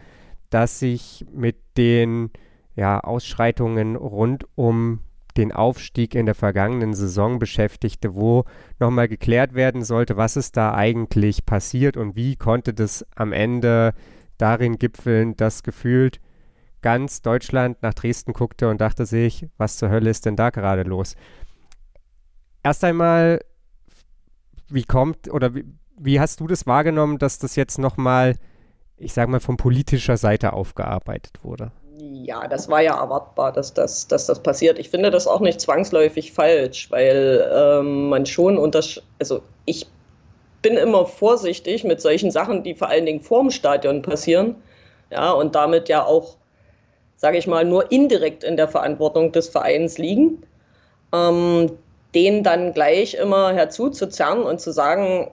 dass 0.50 0.78
sich 0.78 1.26
mit 1.32 1.56
den 1.76 2.30
ja, 2.75 3.00
Ausschreitungen 3.00 3.97
rund 3.97 4.47
um 4.54 5.00
den 5.37 5.52
Aufstieg 5.52 6.14
in 6.14 6.26
der 6.26 6.35
vergangenen 6.35 6.95
Saison 6.95 7.38
beschäftigte, 7.38 8.14
wo 8.14 8.45
nochmal 8.78 9.09
geklärt 9.09 9.54
werden 9.54 9.85
sollte, 9.85 10.16
was 10.16 10.37
ist 10.37 10.57
da 10.57 10.75
eigentlich 10.75 11.45
passiert 11.45 11.97
und 11.97 12.14
wie 12.14 12.37
konnte 12.37 12.73
das 12.73 13.04
am 13.16 13.33
Ende 13.33 13.95
darin 14.38 14.78
gipfeln, 14.78 15.37
dass 15.37 15.62
gefühlt 15.62 16.21
ganz 16.83 17.23
Deutschland 17.23 17.83
nach 17.83 17.95
Dresden 17.95 18.33
guckte 18.33 18.69
und 18.69 18.81
dachte 18.81 19.07
sich, 19.07 19.49
was 19.57 19.76
zur 19.76 19.90
Hölle 19.90 20.11
ist 20.11 20.26
denn 20.26 20.37
da 20.37 20.50
gerade 20.50 20.83
los? 20.83 21.16
Erst 22.62 22.85
einmal, 22.85 23.40
wie 24.69 24.85
kommt 24.85 25.33
oder 25.33 25.54
wie, 25.54 25.64
wie 25.99 26.21
hast 26.21 26.40
du 26.40 26.47
das 26.47 26.66
wahrgenommen, 26.66 27.19
dass 27.19 27.38
das 27.38 27.57
jetzt 27.57 27.78
nochmal, 27.78 28.37
ich 28.97 29.12
sage 29.12 29.31
mal, 29.31 29.40
von 29.40 29.57
politischer 29.57 30.16
Seite 30.16 30.52
aufgearbeitet 30.52 31.40
wurde? 31.43 31.73
Ja, 32.12 32.49
das 32.49 32.68
war 32.68 32.82
ja 32.82 33.00
erwartbar, 33.00 33.52
dass 33.52 33.73
das, 33.73 34.06
dass 34.08 34.26
das 34.26 34.40
passiert. 34.40 34.78
Ich 34.78 34.90
finde 34.90 35.11
das 35.11 35.26
auch 35.26 35.40
nicht 35.40 35.61
zwangsläufig 35.61 36.32
falsch, 36.32 36.90
weil 36.90 37.50
ähm, 37.50 38.08
man 38.11 38.26
schon 38.26 38.58
unter, 38.58 38.82
also 39.18 39.40
ich 39.64 39.87
bin 40.61 40.76
immer 40.76 41.06
vorsichtig 41.06 41.84
mit 41.84 42.00
solchen 42.02 42.30
Sachen, 42.30 42.62
die 42.62 42.75
vor 42.75 42.88
allen 42.88 43.06
Dingen 43.06 43.20
vorm 43.20 43.50
Stadion 43.50 44.02
passieren, 44.02 44.56
ja, 45.11 45.30
und 45.32 45.54
damit 45.54 45.88
ja 45.88 46.04
auch, 46.04 46.37
sage 47.16 47.38
ich 47.38 47.46
mal, 47.46 47.64
nur 47.64 47.90
indirekt 47.90 48.44
in 48.44 48.56
der 48.56 48.68
Verantwortung 48.68 49.32
des 49.32 49.49
Vereins 49.49 49.96
liegen, 49.96 50.42
ähm, 51.12 51.70
den 52.14 52.42
dann 52.42 52.75
gleich 52.75 53.14
immer 53.14 53.52
herzuzuzerren 53.52 54.42
und 54.42 54.61
zu 54.61 54.73
sagen, 54.73 55.30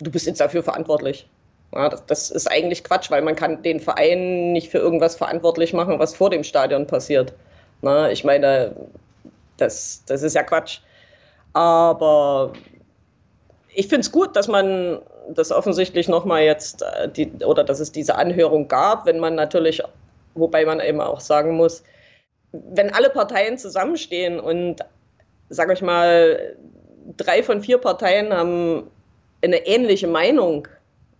du 0.00 0.10
bist 0.10 0.26
jetzt 0.26 0.40
dafür 0.40 0.62
verantwortlich. 0.62 1.28
Ja, 1.74 1.88
das, 1.88 2.04
das, 2.06 2.30
ist 2.30 2.50
eigentlich 2.50 2.84
Quatsch, 2.84 3.10
weil 3.10 3.22
man 3.22 3.34
kann 3.34 3.62
den 3.62 3.80
Verein 3.80 4.52
nicht 4.52 4.70
für 4.70 4.78
irgendwas 4.78 5.16
verantwortlich 5.16 5.72
machen, 5.72 5.98
was 5.98 6.14
vor 6.14 6.30
dem 6.30 6.44
Stadion 6.44 6.86
passiert. 6.86 7.32
Na, 7.80 8.10
ich 8.10 8.24
meine, 8.24 8.76
das, 9.56 10.02
das 10.06 10.22
ist 10.22 10.34
ja 10.34 10.42
Quatsch. 10.42 10.80
Aber 11.54 12.52
ich 13.74 13.88
finde 13.88 14.00
es 14.00 14.12
gut, 14.12 14.36
dass 14.36 14.48
man 14.48 15.00
das 15.30 15.50
offensichtlich 15.50 16.08
nochmal 16.08 16.42
jetzt, 16.42 16.82
äh, 16.82 17.08
die, 17.08 17.30
oder 17.44 17.64
dass 17.64 17.80
es 17.80 17.92
diese 17.92 18.16
Anhörung 18.16 18.68
gab, 18.68 19.06
wenn 19.06 19.18
man 19.18 19.34
natürlich, 19.34 19.82
wobei 20.34 20.64
man 20.64 20.80
eben 20.80 21.00
auch 21.00 21.20
sagen 21.20 21.56
muss, 21.56 21.82
wenn 22.52 22.92
alle 22.92 23.08
Parteien 23.08 23.56
zusammenstehen 23.56 24.38
und, 24.38 24.80
sage 25.48 25.72
ich 25.72 25.80
mal, 25.80 26.56
drei 27.16 27.42
von 27.42 27.62
vier 27.62 27.78
Parteien 27.78 28.32
haben 28.32 28.90
eine 29.42 29.66
ähnliche 29.66 30.06
Meinung 30.06 30.68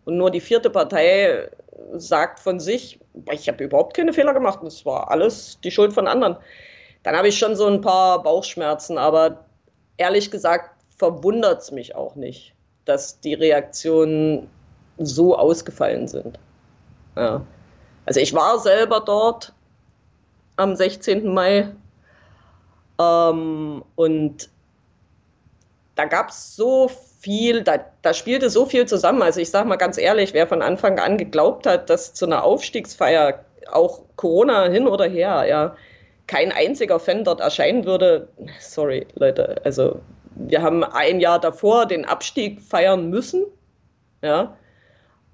und 0.04 0.16
nur 0.16 0.30
die 0.30 0.40
vierte 0.40 0.70
Partei 0.70 1.48
sagt 1.94 2.40
von 2.40 2.60
sich, 2.60 2.98
ich 3.30 3.48
habe 3.48 3.64
überhaupt 3.64 3.94
keine 3.94 4.12
Fehler 4.12 4.34
gemacht, 4.34 4.60
das 4.62 4.84
war 4.84 5.10
alles 5.10 5.58
die 5.62 5.70
Schuld 5.70 5.92
von 5.92 6.06
anderen. 6.06 6.36
Dann 7.02 7.16
habe 7.16 7.28
ich 7.28 7.38
schon 7.38 7.56
so 7.56 7.66
ein 7.66 7.80
paar 7.80 8.22
Bauchschmerzen, 8.22 8.98
aber 8.98 9.44
ehrlich 9.96 10.30
gesagt 10.30 10.70
verwundert 10.96 11.62
es 11.62 11.72
mich 11.72 11.94
auch 11.94 12.14
nicht, 12.14 12.54
dass 12.84 13.20
die 13.20 13.34
Reaktionen 13.34 14.48
so 14.98 15.36
ausgefallen 15.36 16.06
sind. 16.06 16.38
Ja. 17.16 17.42
Also 18.06 18.20
ich 18.20 18.34
war 18.34 18.58
selber 18.58 19.00
dort 19.00 19.52
am 20.56 20.76
16. 20.76 21.32
Mai 21.32 21.72
ähm, 22.98 23.84
und 23.96 24.50
da 25.94 26.04
gab 26.06 26.30
es 26.30 26.56
so 26.56 26.90
viel, 27.22 27.62
da, 27.62 27.78
da 28.02 28.14
spielte 28.14 28.50
so 28.50 28.66
viel 28.66 28.86
zusammen. 28.86 29.22
Also 29.22 29.40
ich 29.40 29.50
sage 29.50 29.68
mal 29.68 29.76
ganz 29.76 29.96
ehrlich, 29.96 30.34
wer 30.34 30.48
von 30.48 30.60
Anfang 30.60 30.98
an 30.98 31.18
geglaubt 31.18 31.66
hat, 31.66 31.88
dass 31.88 32.14
zu 32.14 32.26
einer 32.26 32.42
Aufstiegsfeier 32.42 33.44
auch 33.70 34.00
Corona 34.16 34.68
hin 34.68 34.88
oder 34.88 35.06
her, 35.08 35.44
ja, 35.48 35.76
kein 36.26 36.50
einziger 36.50 36.98
Fan 36.98 37.24
dort 37.24 37.40
erscheinen 37.40 37.84
würde, 37.84 38.28
sorry 38.60 39.06
Leute, 39.14 39.60
also 39.64 40.00
wir 40.34 40.62
haben 40.62 40.82
ein 40.82 41.20
Jahr 41.20 41.38
davor 41.38 41.86
den 41.86 42.04
Abstieg 42.04 42.60
feiern 42.60 43.08
müssen, 43.08 43.44
ja, 44.22 44.56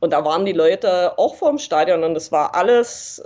und 0.01 0.13
da 0.13 0.25
waren 0.25 0.45
die 0.45 0.53
Leute 0.53 1.19
auch 1.19 1.37
vorm 1.37 1.59
Stadion 1.59 2.05
und 2.05 2.17
es 2.17 2.31
war 2.31 2.55
alles, 2.55 3.23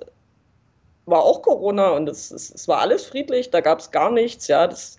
war 1.05 1.23
auch 1.25 1.43
Corona 1.43 1.91
und 1.91 2.09
es, 2.09 2.31
es, 2.31 2.55
es 2.55 2.69
war 2.69 2.79
alles 2.79 3.05
friedlich, 3.07 3.51
da 3.51 3.61
gab 3.61 3.81
es 3.81 3.91
gar 3.91 4.11
nichts, 4.11 4.47
ja, 4.49 4.67
das 4.69 4.99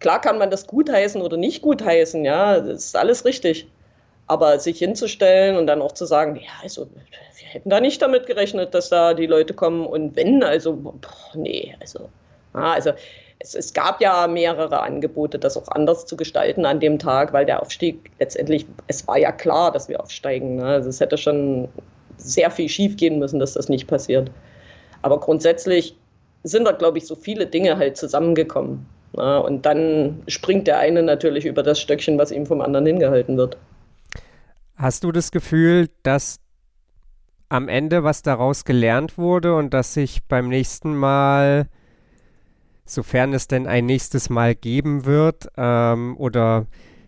Klar 0.00 0.20
kann 0.20 0.38
man 0.38 0.50
das 0.50 0.66
gutheißen 0.66 1.20
oder 1.20 1.36
nicht 1.36 1.62
gutheißen, 1.62 2.24
ja, 2.24 2.60
das 2.60 2.86
ist 2.86 2.96
alles 2.96 3.24
richtig. 3.24 3.68
Aber 4.26 4.58
sich 4.58 4.78
hinzustellen 4.78 5.56
und 5.56 5.66
dann 5.66 5.80
auch 5.80 5.92
zu 5.92 6.04
sagen, 6.04 6.36
ja, 6.36 6.50
also 6.62 6.88
wir 6.92 7.48
hätten 7.48 7.70
da 7.70 7.80
nicht 7.80 8.02
damit 8.02 8.26
gerechnet, 8.26 8.74
dass 8.74 8.90
da 8.90 9.14
die 9.14 9.26
Leute 9.26 9.54
kommen 9.54 9.86
und 9.86 10.16
wenn, 10.16 10.42
also, 10.42 10.76
boah, 10.76 10.94
nee, 11.34 11.74
also, 11.80 12.10
ja, 12.54 12.72
also 12.72 12.92
es, 13.38 13.54
es, 13.54 13.72
gab 13.72 14.00
ja 14.00 14.26
mehrere 14.26 14.80
Angebote, 14.80 15.38
das 15.38 15.56
auch 15.56 15.68
anders 15.68 16.06
zu 16.06 16.16
gestalten 16.16 16.66
an 16.66 16.80
dem 16.80 16.98
Tag, 16.98 17.32
weil 17.32 17.46
der 17.46 17.62
Aufstieg 17.62 18.10
letztendlich, 18.18 18.66
es 18.86 19.06
war 19.06 19.18
ja 19.18 19.32
klar, 19.32 19.72
dass 19.72 19.88
wir 19.88 20.00
aufsteigen. 20.00 20.56
Ne? 20.56 20.64
Also 20.64 20.88
es 20.88 21.00
hätte 21.00 21.16
schon 21.16 21.68
sehr 22.16 22.50
viel 22.50 22.68
schief 22.68 22.96
gehen 22.96 23.18
müssen, 23.18 23.38
dass 23.38 23.54
das 23.54 23.68
nicht 23.68 23.86
passiert. 23.86 24.30
Aber 25.02 25.20
grundsätzlich 25.20 25.96
sind 26.42 26.64
da, 26.64 26.72
glaube 26.72 26.98
ich, 26.98 27.06
so 27.06 27.14
viele 27.14 27.46
Dinge 27.46 27.76
halt 27.76 27.96
zusammengekommen. 27.96 28.86
Ja, 29.16 29.38
und 29.38 29.66
dann 29.66 30.22
springt 30.28 30.66
der 30.66 30.78
eine 30.78 31.02
natürlich 31.02 31.46
über 31.46 31.62
das 31.62 31.80
Stöckchen, 31.80 32.18
was 32.18 32.30
ihm 32.30 32.46
vom 32.46 32.60
anderen 32.60 32.86
hingehalten 32.86 33.36
wird. 33.36 33.56
Hast 34.76 35.04
du 35.04 35.12
das 35.12 35.30
Gefühl, 35.30 35.88
dass 36.02 36.38
am 37.48 37.68
Ende 37.68 38.04
was 38.04 38.22
daraus 38.22 38.64
gelernt 38.64 39.18
wurde 39.18 39.54
und 39.54 39.72
dass 39.72 39.94
sich 39.94 40.22
beim 40.24 40.48
nächsten 40.48 40.94
Mal, 40.94 41.66
sofern 42.84 43.32
es 43.32 43.48
denn 43.48 43.66
ein 43.66 43.86
nächstes 43.86 44.30
Mal 44.30 44.54
geben 44.54 45.04
wird, 45.04 45.48
ähm, 45.56 46.16
oder 46.18 46.66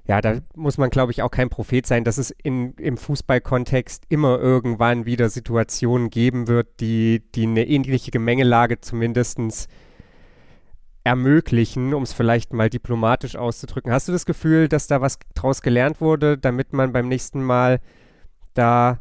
ja, 0.08 0.20
da 0.20 0.38
muss 0.56 0.78
man, 0.78 0.90
glaube 0.90 1.12
ich, 1.12 1.22
auch 1.22 1.30
kein 1.30 1.50
Prophet 1.50 1.86
sein, 1.86 2.02
dass 2.02 2.18
es 2.18 2.32
in, 2.42 2.72
im 2.74 2.96
Fußballkontext 2.96 4.04
immer 4.08 4.40
irgendwann 4.40 5.06
wieder 5.06 5.28
Situationen 5.28 6.10
geben 6.10 6.48
wird, 6.48 6.80
die, 6.80 7.22
die 7.36 7.44
eine 7.44 7.64
ähnliche 7.68 8.10
Gemengelage 8.10 8.80
zumindestens 8.80 9.68
ermöglichen, 11.04 11.94
um 11.94 12.02
es 12.02 12.12
vielleicht 12.12 12.52
mal 12.52 12.68
diplomatisch 12.68 13.36
auszudrücken. 13.36 13.92
Hast 13.92 14.08
du 14.08 14.12
das 14.12 14.26
Gefühl, 14.26 14.68
dass 14.68 14.86
da 14.86 15.00
was 15.00 15.18
draus 15.34 15.62
gelernt 15.62 16.00
wurde, 16.00 16.36
damit 16.36 16.72
man 16.72 16.92
beim 16.92 17.08
nächsten 17.08 17.42
Mal 17.42 17.80
da 18.54 19.00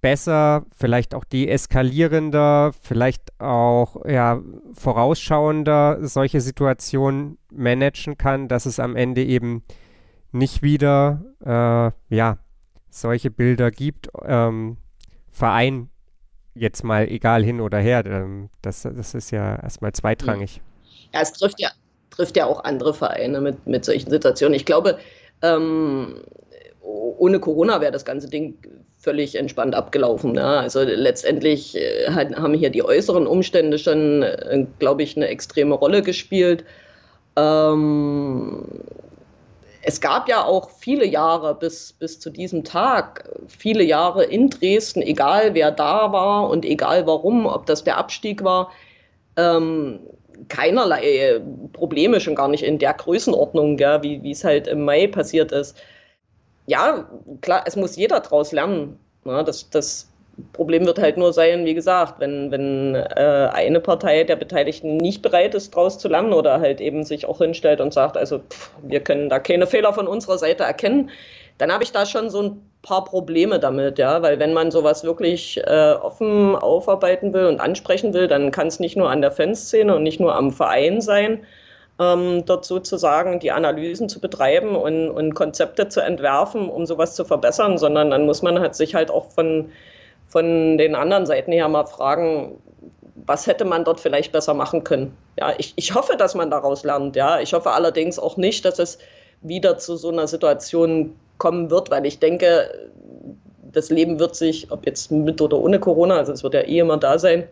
besser, 0.00 0.66
vielleicht 0.74 1.14
auch 1.14 1.24
deeskalierender, 1.24 2.72
vielleicht 2.80 3.40
auch 3.40 4.04
ja, 4.04 4.40
vorausschauender 4.74 5.98
solche 6.00 6.40
Situationen 6.40 7.38
managen 7.52 8.18
kann, 8.18 8.48
dass 8.48 8.66
es 8.66 8.80
am 8.80 8.96
Ende 8.96 9.22
eben 9.22 9.62
nicht 10.32 10.62
wieder 10.62 11.22
äh, 11.44 12.14
ja, 12.14 12.38
solche 12.90 13.30
Bilder 13.30 13.70
gibt. 13.70 14.08
Ähm, 14.24 14.78
Verein 15.30 15.88
jetzt 16.54 16.84
mal 16.84 17.08
egal 17.08 17.44
hin 17.44 17.60
oder 17.60 17.78
her, 17.78 18.04
ähm, 18.04 18.50
das, 18.60 18.82
das 18.82 19.14
ist 19.14 19.30
ja 19.30 19.56
erstmal 19.56 19.92
zweitrangig. 19.92 20.56
Ja, 20.56 20.62
es 21.20 21.32
trifft 21.32 21.60
ja, 21.60 21.70
trifft 22.10 22.36
ja 22.36 22.46
auch 22.46 22.64
andere 22.64 22.94
Vereine 22.94 23.40
mit, 23.40 23.66
mit 23.66 23.84
solchen 23.84 24.10
Situationen. 24.10 24.54
Ich 24.54 24.64
glaube, 24.64 24.98
ähm, 25.42 26.22
ohne 26.82 27.40
Corona 27.40 27.80
wäre 27.80 27.92
das 27.92 28.04
ganze 28.04 28.28
Ding 28.28 28.56
völlig 28.98 29.34
entspannt 29.34 29.74
abgelaufen. 29.74 30.34
Ja. 30.34 30.60
Also 30.60 30.82
letztendlich 30.82 31.76
äh, 31.76 32.08
haben 32.10 32.54
hier 32.54 32.70
die 32.70 32.84
äußeren 32.84 33.26
Umstände 33.26 33.78
schon, 33.78 34.22
äh, 34.22 34.66
glaube 34.78 35.02
ich, 35.02 35.16
eine 35.16 35.28
extreme 35.28 35.74
Rolle 35.74 36.02
gespielt. 36.02 36.64
Ähm, 37.36 38.64
es 39.84 40.00
gab 40.00 40.28
ja 40.28 40.44
auch 40.44 40.70
viele 40.70 41.04
Jahre 41.04 41.56
bis, 41.56 41.92
bis 41.92 42.20
zu 42.20 42.30
diesem 42.30 42.62
Tag, 42.62 43.28
viele 43.48 43.82
Jahre 43.82 44.24
in 44.24 44.48
Dresden, 44.48 45.02
egal 45.02 45.54
wer 45.54 45.72
da 45.72 46.12
war 46.12 46.48
und 46.48 46.64
egal 46.64 47.06
warum, 47.06 47.46
ob 47.46 47.66
das 47.66 47.82
der 47.82 47.96
Abstieg 47.96 48.44
war, 48.44 48.70
ähm, 49.36 49.98
keinerlei 50.48 51.40
Probleme, 51.72 52.20
schon 52.20 52.34
gar 52.34 52.48
nicht 52.48 52.64
in 52.64 52.78
der 52.78 52.94
Größenordnung, 52.94 53.76
gell, 53.76 54.02
wie 54.02 54.30
es 54.30 54.44
halt 54.44 54.66
im 54.66 54.84
Mai 54.84 55.06
passiert 55.06 55.52
ist. 55.52 55.76
Ja, 56.66 57.08
klar, 57.40 57.64
es 57.66 57.76
muss 57.76 57.96
jeder 57.96 58.20
daraus 58.20 58.52
lernen. 58.52 58.98
Ne, 59.24 59.42
das, 59.44 59.68
das 59.70 60.08
Problem 60.52 60.86
wird 60.86 60.98
halt 60.98 61.16
nur 61.16 61.32
sein, 61.32 61.64
wie 61.64 61.74
gesagt, 61.74 62.18
wenn, 62.18 62.50
wenn 62.50 62.94
äh, 62.94 63.48
eine 63.52 63.80
Partei 63.80 64.24
der 64.24 64.36
Beteiligten 64.36 64.96
nicht 64.96 65.22
bereit 65.22 65.54
ist, 65.54 65.74
daraus 65.74 65.98
zu 65.98 66.08
lernen 66.08 66.32
oder 66.32 66.60
halt 66.60 66.80
eben 66.80 67.04
sich 67.04 67.26
auch 67.26 67.38
hinstellt 67.38 67.80
und 67.80 67.92
sagt, 67.92 68.16
also 68.16 68.38
pff, 68.38 68.70
wir 68.82 69.00
können 69.00 69.28
da 69.28 69.38
keine 69.38 69.66
Fehler 69.66 69.92
von 69.92 70.08
unserer 70.08 70.38
Seite 70.38 70.64
erkennen, 70.64 71.10
dann 71.58 71.72
habe 71.72 71.84
ich 71.84 71.92
da 71.92 72.06
schon 72.06 72.30
so 72.30 72.42
ein 72.42 72.70
paar 72.82 73.04
Probleme 73.04 73.60
damit, 73.60 73.98
ja, 73.98 74.22
weil 74.22 74.38
wenn 74.38 74.52
man 74.52 74.70
sowas 74.70 75.04
wirklich 75.04 75.58
äh, 75.64 75.92
offen 75.92 76.56
aufarbeiten 76.56 77.32
will 77.32 77.46
und 77.46 77.60
ansprechen 77.60 78.12
will, 78.14 78.26
dann 78.28 78.50
kann 78.50 78.66
es 78.66 78.80
nicht 78.80 78.96
nur 78.96 79.10
an 79.10 79.20
der 79.20 79.30
Fanszene 79.30 79.94
und 79.94 80.02
nicht 80.02 80.20
nur 80.20 80.34
am 80.34 80.50
Verein 80.50 81.00
sein, 81.00 81.44
ähm, 82.00 82.44
dort 82.44 82.64
sozusagen 82.64 83.38
die 83.38 83.52
Analysen 83.52 84.08
zu 84.08 84.20
betreiben 84.20 84.74
und, 84.74 85.10
und 85.10 85.34
Konzepte 85.34 85.88
zu 85.88 86.00
entwerfen, 86.00 86.68
um 86.68 86.86
sowas 86.86 87.14
zu 87.14 87.24
verbessern, 87.24 87.78
sondern 87.78 88.10
dann 88.10 88.26
muss 88.26 88.42
man 88.42 88.58
halt 88.58 88.74
sich 88.74 88.94
halt 88.94 89.10
auch 89.10 89.30
von 89.30 89.70
von 90.32 90.78
den 90.78 90.94
anderen 90.94 91.26
Seiten 91.26 91.52
her 91.52 91.68
mal 91.68 91.84
fragen, 91.84 92.58
was 93.26 93.46
hätte 93.46 93.66
man 93.66 93.84
dort 93.84 94.00
vielleicht 94.00 94.32
besser 94.32 94.54
machen 94.54 94.82
können. 94.82 95.14
Ja, 95.38 95.52
ich, 95.58 95.74
ich 95.76 95.94
hoffe, 95.94 96.16
dass 96.16 96.34
man 96.34 96.50
daraus 96.50 96.84
lernt. 96.84 97.16
Ja, 97.16 97.38
ich 97.38 97.52
hoffe 97.52 97.72
allerdings 97.72 98.18
auch 98.18 98.38
nicht, 98.38 98.64
dass 98.64 98.78
es 98.78 98.98
wieder 99.42 99.76
zu 99.76 99.96
so 99.96 100.08
einer 100.08 100.26
Situation 100.26 101.16
kommen 101.42 101.72
wird, 101.72 101.90
weil 101.90 102.06
ich 102.06 102.20
denke, 102.20 102.70
das 103.72 103.90
Leben 103.90 104.20
wird 104.20 104.36
sich, 104.36 104.70
ob 104.70 104.86
jetzt 104.86 105.10
mit 105.10 105.40
oder 105.40 105.58
ohne 105.58 105.80
Corona, 105.80 106.18
also 106.18 106.30
es 106.30 106.44
wird 106.44 106.54
ja 106.54 106.60
eh 106.60 106.78
immer 106.78 106.98
da 106.98 107.18
sein, 107.18 107.48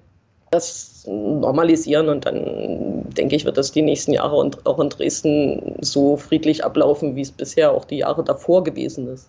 das 0.53 1.05
normalisieren 1.09 2.09
und 2.09 2.25
dann 2.25 3.05
denke 3.11 3.35
ich, 3.35 3.45
wird 3.45 3.59
das 3.59 3.73
die 3.73 3.83
nächsten 3.83 4.13
Jahre 4.13 4.37
und 4.37 4.65
auch 4.65 4.79
in 4.79 4.91
Dresden 4.91 5.75
so 5.81 6.17
friedlich 6.17 6.65
ablaufen, 6.65 7.17
wie 7.17 7.23
es 7.23 7.33
bisher 7.33 7.73
auch 7.73 7.85
die 7.85 7.99
Jahre 7.99 8.23
davor 8.23 8.63
gewesen 8.63 9.09
ist. 9.09 9.29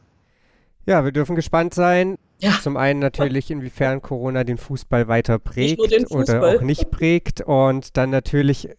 Ja, 0.86 1.04
wir 1.04 1.12
dürfen 1.12 1.36
gespannt 1.36 1.74
sein. 1.74 2.19
Ja. 2.39 2.60
Zum 2.62 2.78
einen 2.78 3.00
natürlich, 3.00 3.50
inwiefern 3.50 4.04
Corona 4.04 4.43
den 4.43 4.58
Fußball 4.58 5.08
weiter 5.08 5.39
prägt 5.39 5.82
Fußball. 5.82 6.39
oder 6.39 6.58
auch 6.58 6.62
nicht 6.62 6.91
prägt. 6.91 7.41
Und 7.41 7.97
dann 7.97 8.12
natürlich, 8.12 8.69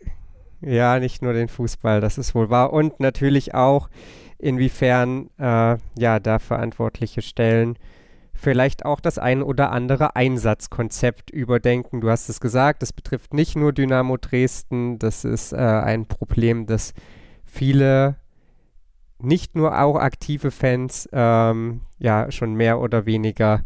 ja, 0.60 1.00
nicht 1.00 1.22
nur 1.22 1.32
den 1.32 1.48
Fußball, 1.48 2.00
das 2.00 2.18
ist 2.18 2.34
wohl 2.36 2.50
wahr. 2.50 2.72
Und 2.72 3.00
natürlich 3.00 3.54
auch, 3.54 3.88
inwiefern 4.42 5.30
äh, 5.38 5.76
ja 5.98 6.20
da 6.20 6.38
verantwortliche 6.38 7.22
Stellen 7.22 7.78
vielleicht 8.34 8.84
auch 8.84 9.00
das 9.00 9.18
ein 9.18 9.42
oder 9.42 9.70
andere 9.70 10.16
Einsatzkonzept 10.16 11.30
überdenken. 11.30 12.00
Du 12.00 12.10
hast 12.10 12.28
es 12.28 12.40
gesagt, 12.40 12.82
das 12.82 12.92
betrifft 12.92 13.34
nicht 13.34 13.56
nur 13.56 13.72
Dynamo 13.72 14.16
Dresden, 14.16 14.98
das 14.98 15.24
ist 15.24 15.52
äh, 15.52 15.56
ein 15.56 16.06
Problem, 16.06 16.66
das 16.66 16.92
viele 17.44 18.16
nicht 19.18 19.54
nur 19.54 19.80
auch 19.80 19.96
aktive 19.96 20.50
Fans 20.50 21.08
ähm, 21.12 21.82
ja 21.98 22.32
schon 22.32 22.54
mehr 22.54 22.80
oder 22.80 23.06
weniger 23.06 23.62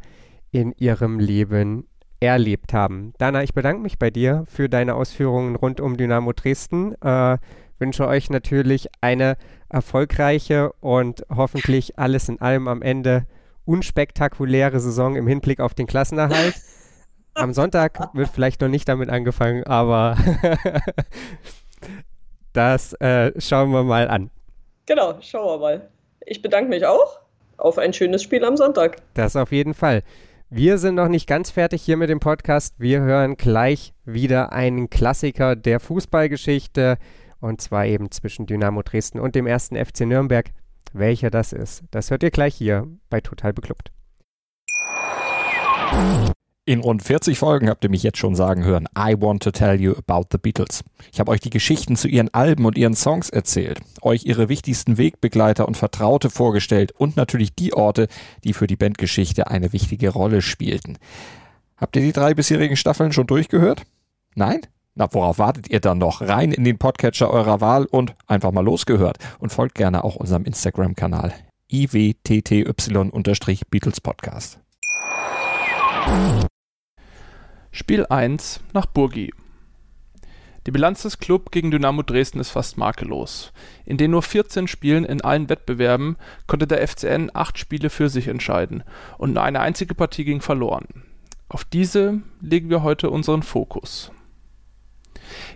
in 0.50 0.72
ihrem 0.72 1.18
Leben 1.18 1.88
erlebt 2.20 2.74
haben. 2.74 3.12
Dana, 3.18 3.42
ich 3.42 3.54
bedanke 3.54 3.82
mich 3.82 3.98
bei 3.98 4.10
dir 4.10 4.44
für 4.46 4.68
deine 4.68 4.94
Ausführungen 4.94 5.56
rund 5.56 5.80
um 5.80 5.96
Dynamo 5.96 6.32
Dresden. 6.32 6.94
Äh, 7.00 7.38
wünsche 7.78 8.06
euch 8.06 8.30
natürlich 8.30 8.88
eine 9.00 9.36
erfolgreiche 9.68 10.72
und 10.80 11.24
hoffentlich 11.34 11.98
alles 11.98 12.28
in 12.28 12.40
allem 12.40 12.68
am 12.68 12.82
Ende 12.82 13.26
unspektakuläre 13.64 14.80
Saison 14.80 15.16
im 15.16 15.26
Hinblick 15.26 15.60
auf 15.60 15.74
den 15.74 15.86
Klassenerhalt. 15.86 16.54
Am 17.34 17.52
Sonntag 17.52 18.14
wird 18.14 18.30
vielleicht 18.30 18.62
noch 18.62 18.68
nicht 18.68 18.88
damit 18.88 19.10
angefangen, 19.10 19.62
aber 19.64 20.16
das 22.54 22.94
äh, 22.94 23.38
schauen 23.38 23.72
wir 23.72 23.82
mal 23.82 24.08
an. 24.08 24.30
Genau, 24.86 25.18
schauen 25.20 25.44
wir 25.44 25.58
mal. 25.58 25.88
Ich 26.24 26.40
bedanke 26.40 26.70
mich 26.70 26.86
auch. 26.86 27.20
Auf 27.58 27.76
ein 27.76 27.92
schönes 27.92 28.22
Spiel 28.22 28.42
am 28.42 28.56
Sonntag. 28.56 28.96
Das 29.12 29.36
auf 29.36 29.52
jeden 29.52 29.74
Fall. 29.74 30.02
Wir 30.48 30.78
sind 30.78 30.94
noch 30.94 31.08
nicht 31.08 31.26
ganz 31.26 31.50
fertig 31.50 31.82
hier 31.82 31.96
mit 31.96 32.08
dem 32.08 32.20
Podcast. 32.20 32.76
Wir 32.78 33.00
hören 33.00 33.36
gleich 33.36 33.94
wieder 34.04 34.52
einen 34.52 34.88
Klassiker 34.88 35.56
der 35.56 35.80
Fußballgeschichte 35.80 36.98
und 37.40 37.60
zwar 37.60 37.86
eben 37.86 38.10
zwischen 38.10 38.46
Dynamo 38.46 38.82
Dresden 38.82 39.20
und 39.20 39.34
dem 39.34 39.46
ersten 39.46 39.76
FC 39.76 40.00
Nürnberg. 40.00 40.50
Welcher 40.92 41.30
das 41.30 41.52
ist, 41.52 41.84
das 41.90 42.10
hört 42.10 42.22
ihr 42.22 42.30
gleich 42.30 42.54
hier 42.54 42.86
bei 43.10 43.20
Total 43.20 43.52
Beklubbt. 43.52 43.90
In 46.68 46.80
rund 46.80 47.00
40 47.00 47.38
Folgen 47.38 47.68
habt 47.68 47.84
ihr 47.84 47.90
mich 47.90 48.02
jetzt 48.02 48.18
schon 48.18 48.34
sagen 48.34 48.64
hören, 48.64 48.88
I 48.98 49.14
want 49.16 49.40
to 49.44 49.52
tell 49.52 49.80
you 49.80 49.94
about 49.94 50.26
the 50.32 50.38
Beatles. 50.38 50.82
Ich 51.12 51.20
habe 51.20 51.30
euch 51.30 51.40
die 51.40 51.50
Geschichten 51.50 51.94
zu 51.94 52.08
ihren 52.08 52.34
Alben 52.34 52.64
und 52.64 52.76
ihren 52.76 52.96
Songs 52.96 53.30
erzählt, 53.30 53.78
euch 54.02 54.24
ihre 54.24 54.48
wichtigsten 54.48 54.98
Wegbegleiter 54.98 55.68
und 55.68 55.76
Vertraute 55.76 56.28
vorgestellt 56.28 56.90
und 56.90 57.16
natürlich 57.16 57.54
die 57.54 57.72
Orte, 57.72 58.08
die 58.42 58.52
für 58.52 58.66
die 58.66 58.74
Bandgeschichte 58.74 59.46
eine 59.46 59.72
wichtige 59.72 60.08
Rolle 60.08 60.42
spielten. 60.42 60.98
Habt 61.76 61.94
ihr 61.94 62.02
die 62.02 62.12
drei 62.12 62.34
bisherigen 62.34 62.76
Staffeln 62.76 63.12
schon 63.12 63.28
durchgehört? 63.28 63.84
Nein? 64.34 64.62
Na, 64.98 65.12
worauf 65.12 65.38
wartet 65.38 65.68
ihr 65.68 65.80
dann 65.80 65.98
noch? 65.98 66.22
Rein 66.22 66.52
in 66.52 66.64
den 66.64 66.78
Podcatcher 66.78 67.30
eurer 67.30 67.60
Wahl 67.60 67.84
und 67.84 68.14
einfach 68.26 68.50
mal 68.50 68.64
losgehört. 68.64 69.18
Und 69.38 69.52
folgt 69.52 69.74
gerne 69.74 70.02
auch 70.02 70.16
unserem 70.16 70.46
Instagram-Kanal 70.46 71.34
iwtty-Beatles 71.70 74.00
Podcast. 74.00 74.58
Spiel 77.72 78.06
1 78.06 78.60
nach 78.72 78.86
Burgi. 78.86 79.34
Die 80.66 80.70
Bilanz 80.70 81.02
des 81.02 81.18
Club 81.18 81.52
gegen 81.52 81.70
Dynamo 81.70 82.02
Dresden 82.02 82.40
ist 82.40 82.48
fast 82.48 82.78
makellos. 82.78 83.52
In 83.84 83.98
den 83.98 84.12
nur 84.12 84.22
14 84.22 84.66
Spielen 84.66 85.04
in 85.04 85.20
allen 85.20 85.50
Wettbewerben 85.50 86.16
konnte 86.46 86.66
der 86.66 86.88
FCN 86.88 87.30
acht 87.34 87.58
Spiele 87.58 87.90
für 87.90 88.08
sich 88.08 88.28
entscheiden 88.28 88.82
und 89.18 89.34
nur 89.34 89.42
eine 89.42 89.60
einzige 89.60 89.94
Partie 89.94 90.24
ging 90.24 90.40
verloren. 90.40 90.86
Auf 91.50 91.64
diese 91.64 92.22
legen 92.40 92.70
wir 92.70 92.82
heute 92.82 93.10
unseren 93.10 93.42
Fokus. 93.42 94.10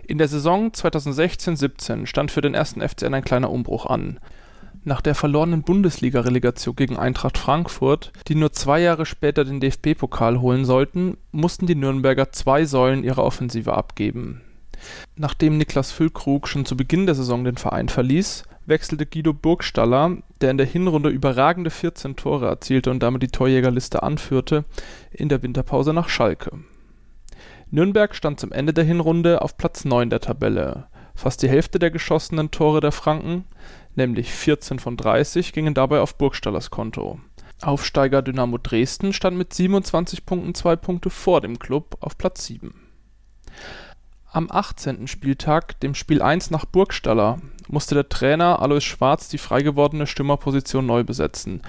In 0.07 0.17
der 0.17 0.27
Saison 0.27 0.71
2016/17 0.71 2.05
stand 2.05 2.31
für 2.31 2.41
den 2.41 2.53
ersten 2.53 2.81
FCN 2.81 3.13
ein 3.13 3.23
kleiner 3.23 3.49
Umbruch 3.49 3.85
an. 3.85 4.19
Nach 4.83 5.01
der 5.01 5.13
verlorenen 5.13 5.61
Bundesliga-Relegation 5.61 6.75
gegen 6.75 6.97
Eintracht 6.97 7.37
Frankfurt, 7.37 8.11
die 8.27 8.35
nur 8.35 8.51
zwei 8.51 8.81
Jahre 8.81 9.05
später 9.05 9.45
den 9.45 9.59
DFB-Pokal 9.59 10.41
holen 10.41 10.65
sollten, 10.65 11.17
mussten 11.31 11.67
die 11.67 11.75
Nürnberger 11.75 12.31
zwei 12.31 12.65
Säulen 12.65 13.03
ihrer 13.03 13.23
Offensive 13.23 13.73
abgeben. 13.73 14.41
Nachdem 15.15 15.57
Niklas 15.57 15.91
Füllkrug 15.91 16.47
schon 16.47 16.65
zu 16.65 16.75
Beginn 16.75 17.05
der 17.05 17.13
Saison 17.13 17.43
den 17.43 17.57
Verein 17.57 17.89
verließ, 17.89 18.43
wechselte 18.65 19.05
Guido 19.05 19.33
Burgstaller, 19.33 20.17
der 20.39 20.51
in 20.51 20.57
der 20.57 20.65
Hinrunde 20.65 21.09
überragende 21.09 21.69
14 21.69 22.15
Tore 22.15 22.47
erzielte 22.47 22.89
und 22.89 23.03
damit 23.03 23.21
die 23.21 23.27
Torjägerliste 23.27 24.01
anführte, 24.01 24.65
in 25.11 25.29
der 25.29 25.43
Winterpause 25.43 25.93
nach 25.93 26.09
Schalke. 26.09 26.51
Nürnberg 27.71 28.13
stand 28.15 28.39
zum 28.39 28.51
Ende 28.51 28.73
der 28.73 28.83
Hinrunde 28.83 29.41
auf 29.41 29.57
Platz 29.57 29.85
9 29.85 30.09
der 30.09 30.19
Tabelle. 30.19 30.87
Fast 31.15 31.41
die 31.41 31.49
Hälfte 31.49 31.79
der 31.79 31.91
geschossenen 31.91 32.51
Tore 32.51 32.81
der 32.81 32.91
Franken 32.91 33.45
nämlich 33.95 34.31
14 34.31 34.79
von 34.79 34.97
30, 34.97 35.53
gingen 35.53 35.73
dabei 35.73 35.99
auf 36.01 36.17
Burgstallers 36.17 36.69
Konto. 36.69 37.19
Aufsteiger 37.61 38.21
Dynamo 38.21 38.57
Dresden 38.57 39.13
stand 39.13 39.37
mit 39.37 39.53
27 39.53 40.25
Punkten 40.25 40.55
zwei 40.55 40.75
Punkte 40.75 41.09
vor 41.09 41.41
dem 41.41 41.59
Klub 41.59 41.97
auf 41.99 42.17
Platz 42.17 42.45
7. 42.45 42.73
Am 44.33 44.49
18. 44.49 45.07
Spieltag, 45.07 45.79
dem 45.81 45.93
Spiel 45.93 46.21
1 46.21 46.51
nach 46.51 46.65
Burgstaller, 46.65 47.39
musste 47.67 47.95
der 47.95 48.09
Trainer 48.09 48.61
Alois 48.61 48.81
Schwarz 48.81 49.27
die 49.27 49.37
freigewordene 49.37 50.07
Stürmerposition 50.07 50.85
neu 50.85 51.03
besetzen 51.03 51.61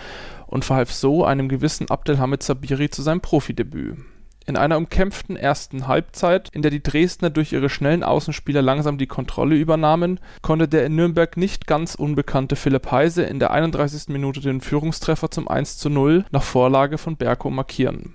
und 0.46 0.64
verhalf 0.64 0.92
so 0.92 1.24
einem 1.24 1.48
gewissen 1.48 1.90
Abdelhamid 1.90 2.42
Sabiri 2.42 2.88
zu 2.88 3.02
seinem 3.02 3.20
Profidebüt 3.20 3.98
in 4.46 4.56
einer 4.56 4.76
umkämpften 4.76 5.36
ersten 5.36 5.86
Halbzeit, 5.86 6.48
in 6.52 6.62
der 6.62 6.70
die 6.70 6.82
Dresdner 6.82 7.30
durch 7.30 7.52
ihre 7.52 7.68
schnellen 7.68 8.02
Außenspieler 8.02 8.62
langsam 8.62 8.98
die 8.98 9.06
Kontrolle 9.06 9.56
übernahmen, 9.56 10.20
konnte 10.40 10.68
der 10.68 10.86
in 10.86 10.96
Nürnberg 10.96 11.36
nicht 11.36 11.66
ganz 11.66 11.94
unbekannte 11.94 12.56
Philipp 12.56 12.90
Heise 12.90 13.22
in 13.22 13.38
der 13.38 13.50
31. 13.50 14.08
Minute 14.08 14.40
den 14.40 14.60
Führungstreffer 14.60 15.30
zum 15.30 15.48
1:0 15.48 16.24
nach 16.30 16.42
Vorlage 16.42 16.98
von 16.98 17.16
Berko 17.16 17.50
markieren. 17.50 18.14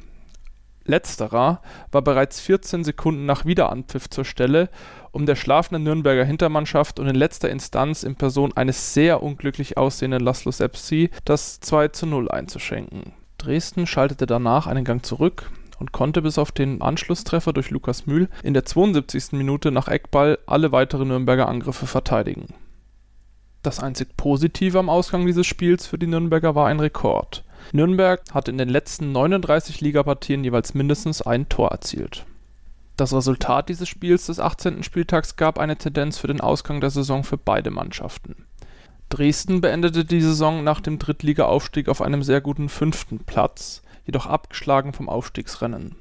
Letzterer 0.87 1.61
war 1.91 2.01
bereits 2.01 2.39
14 2.39 2.85
Sekunden 2.85 3.25
nach 3.25 3.45
Wiederanpfiff 3.45 4.09
zur 4.09 4.23
Stelle, 4.23 4.69
um 5.11 5.25
der 5.25 5.35
schlafenden 5.35 5.83
Nürnberger 5.83 6.23
Hintermannschaft 6.23 6.99
und 6.99 7.07
in 7.07 7.15
letzter 7.15 7.49
Instanz 7.49 8.03
in 8.03 8.15
Person 8.15 8.55
eines 8.55 8.93
sehr 8.93 9.21
unglücklich 9.21 9.77
aussehenden 9.77 10.21
Laszlo 10.21 10.51
Sepsi 10.51 11.09
das 11.25 11.61
2:0 11.61 12.29
einzuschenken. 12.29 13.13
Dresden 13.37 13.85
schaltete 13.85 14.25
danach 14.25 14.65
einen 14.65 14.85
Gang 14.85 15.05
zurück 15.05 15.51
und 15.79 15.91
konnte 15.91 16.21
bis 16.21 16.37
auf 16.37 16.51
den 16.51 16.81
Anschlusstreffer 16.81 17.53
durch 17.53 17.69
Lukas 17.69 18.05
Mühl 18.05 18.29
in 18.43 18.53
der 18.53 18.65
72. 18.65 19.33
Minute 19.33 19.71
nach 19.71 19.87
Eckball 19.87 20.39
alle 20.45 20.71
weiteren 20.71 21.07
Nürnberger 21.07 21.47
Angriffe 21.47 21.87
verteidigen. 21.87 22.53
Das 23.63 23.79
einzig 23.79 24.15
Positive 24.15 24.79
am 24.79 24.89
Ausgang 24.89 25.25
dieses 25.25 25.45
Spiels 25.45 25.87
für 25.87 25.97
die 25.97 26.07
Nürnberger 26.07 26.55
war 26.55 26.67
ein 26.67 26.79
Rekord. 26.79 27.43
Nürnberg 27.73 28.21
hat 28.31 28.47
in 28.47 28.57
den 28.57 28.69
letzten 28.69 29.11
39 29.11 29.81
Ligapartien 29.81 30.43
jeweils 30.43 30.73
mindestens 30.73 31.21
ein 31.21 31.49
Tor 31.49 31.71
erzielt. 31.71 32.25
Das 32.95 33.13
Resultat 33.13 33.69
dieses 33.69 33.87
Spiels 33.87 34.25
des 34.27 34.39
18. 34.39 34.83
Spieltags 34.83 35.35
gab 35.35 35.59
eine 35.59 35.75
Tendenz 35.75 36.17
für 36.17 36.27
den 36.27 36.41
Ausgang 36.41 36.81
der 36.81 36.89
Saison 36.89 37.23
für 37.23 37.37
beide 37.37 37.69
Mannschaften. 37.69 38.47
Dresden 39.09 39.61
beendete 39.61 40.03
die 40.03 40.21
Saison 40.21 40.63
nach 40.63 40.81
dem 40.81 40.99
Drittligaaufstieg 40.99 41.89
auf 41.89 42.01
einem 42.01 42.23
sehr 42.23 42.41
guten 42.41 42.69
fünften 42.69 43.19
Platz, 43.19 43.81
jedoch 44.07 44.25
abgeschlagen 44.25 44.93
vom 44.93 45.07
Aufstiegsrennen. 45.07 45.95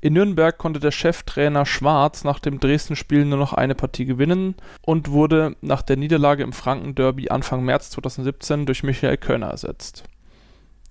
In 0.00 0.14
Nürnberg 0.14 0.56
konnte 0.56 0.80
der 0.80 0.92
Cheftrainer 0.92 1.66
Schwarz 1.66 2.24
nach 2.24 2.38
dem 2.38 2.60
Dresden-Spiel 2.60 3.24
nur 3.24 3.38
noch 3.38 3.52
eine 3.52 3.74
Partie 3.74 4.04
gewinnen 4.04 4.54
und 4.82 5.10
wurde 5.10 5.56
nach 5.60 5.82
der 5.82 5.96
Niederlage 5.96 6.42
im 6.42 6.52
Franken-Derby 6.52 7.30
Anfang 7.30 7.64
März 7.64 7.90
2017 7.90 8.66
durch 8.66 8.82
Michael 8.82 9.16
Könner 9.16 9.48
ersetzt. 9.48 10.04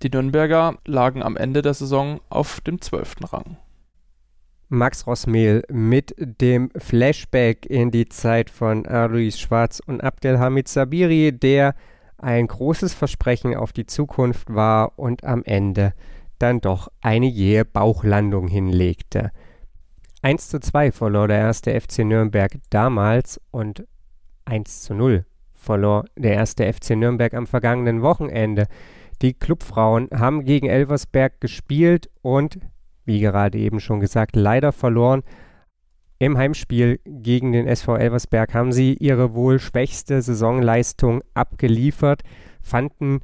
Die 0.03 0.09
Nürnberger 0.09 0.77
lagen 0.85 1.23
am 1.23 1.37
Ende 1.37 1.61
der 1.61 1.73
Saison 1.73 2.21
auf 2.29 2.61
dem 2.61 2.81
zwölften 2.81 3.25
Rang. 3.25 3.57
Max 4.69 5.07
Rossmehl 5.07 5.63
mit 5.69 6.13
dem 6.17 6.69
Flashback 6.77 7.65
in 7.65 7.89
die 7.89 8.07
Zeit 8.07 8.51
von 8.51 8.85
Alois 8.85 9.31
Schwarz 9.39 9.81
und 9.83 10.01
Abdelhamid 10.01 10.67
Sabiri, 10.67 11.31
der 11.31 11.73
ein 12.19 12.45
großes 12.45 12.93
Versprechen 12.93 13.55
auf 13.55 13.73
die 13.73 13.87
Zukunft 13.87 14.53
war 14.53 14.99
und 14.99 15.23
am 15.23 15.43
Ende 15.43 15.93
dann 16.39 16.61
doch 16.61 16.89
eine 17.01 17.27
jähe 17.27 17.65
Bauchlandung 17.65 18.47
hinlegte. 18.47 19.31
1 20.21 20.49
zu 20.49 20.59
2 20.59 20.91
verlor 20.91 21.27
der 21.27 21.39
erste 21.39 21.79
FC 21.79 21.99
Nürnberg 21.99 22.51
damals 22.69 23.39
und 23.51 23.85
1 24.45 24.81
zu 24.81 24.93
0 24.93 25.25
verlor 25.53 26.05
der 26.17 26.33
erste 26.33 26.71
FC 26.71 26.91
Nürnberg 26.91 27.33
am 27.33 27.47
vergangenen 27.47 28.01
Wochenende. 28.01 28.67
Die 29.21 29.33
Clubfrauen 29.33 30.09
haben 30.13 30.45
gegen 30.45 30.67
Elversberg 30.67 31.41
gespielt 31.41 32.09
und, 32.21 32.59
wie 33.05 33.19
gerade 33.19 33.57
eben 33.57 33.79
schon 33.79 33.99
gesagt, 33.99 34.35
leider 34.35 34.71
verloren. 34.71 35.23
Im 36.17 36.37
Heimspiel 36.37 36.99
gegen 37.05 37.51
den 37.51 37.67
SV 37.67 37.95
Elversberg 37.95 38.53
haben 38.53 38.71
sie 38.71 38.93
ihre 38.95 39.33
wohl 39.33 39.59
schwächste 39.59 40.21
Saisonleistung 40.21 41.21
abgeliefert, 41.33 42.23
fanden 42.61 43.21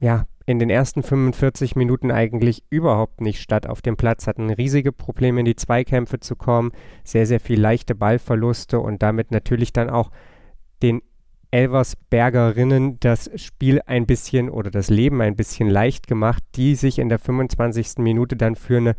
ja 0.00 0.26
in 0.46 0.58
den 0.58 0.70
ersten 0.70 1.02
45 1.02 1.76
Minuten 1.76 2.10
eigentlich 2.10 2.64
überhaupt 2.70 3.20
nicht 3.20 3.40
statt 3.40 3.66
auf 3.66 3.82
dem 3.82 3.96
Platz, 3.96 4.26
hatten 4.26 4.50
riesige 4.50 4.92
Probleme 4.92 5.40
in 5.40 5.46
die 5.46 5.56
Zweikämpfe 5.56 6.20
zu 6.20 6.36
kommen, 6.36 6.72
sehr, 7.04 7.26
sehr 7.26 7.40
viel 7.40 7.60
leichte 7.60 7.94
Ballverluste 7.94 8.80
und 8.80 9.02
damit 9.02 9.30
natürlich 9.30 9.72
dann 9.72 9.90
auch 9.90 10.10
den 10.82 11.02
Elversbergerinnen 11.52 12.98
das 13.00 13.30
Spiel 13.36 13.82
ein 13.86 14.06
bisschen 14.06 14.48
oder 14.48 14.70
das 14.70 14.88
Leben 14.88 15.20
ein 15.20 15.36
bisschen 15.36 15.68
leicht 15.68 16.06
gemacht, 16.06 16.42
die 16.54 16.74
sich 16.74 16.98
in 16.98 17.10
der 17.10 17.18
25. 17.18 17.98
Minute 17.98 18.36
dann 18.36 18.56
für 18.56 18.78
eine 18.78 18.96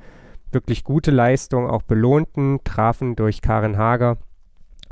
wirklich 0.52 0.84
gute 0.84 1.10
Leistung 1.10 1.68
auch 1.68 1.82
belohnten, 1.82 2.60
trafen 2.64 3.16
durch 3.16 3.42
Karen 3.42 3.78
Hager 3.78 4.18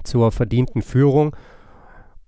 zur 0.04 0.32
verdienten 0.32 0.82
Führung 0.82 1.36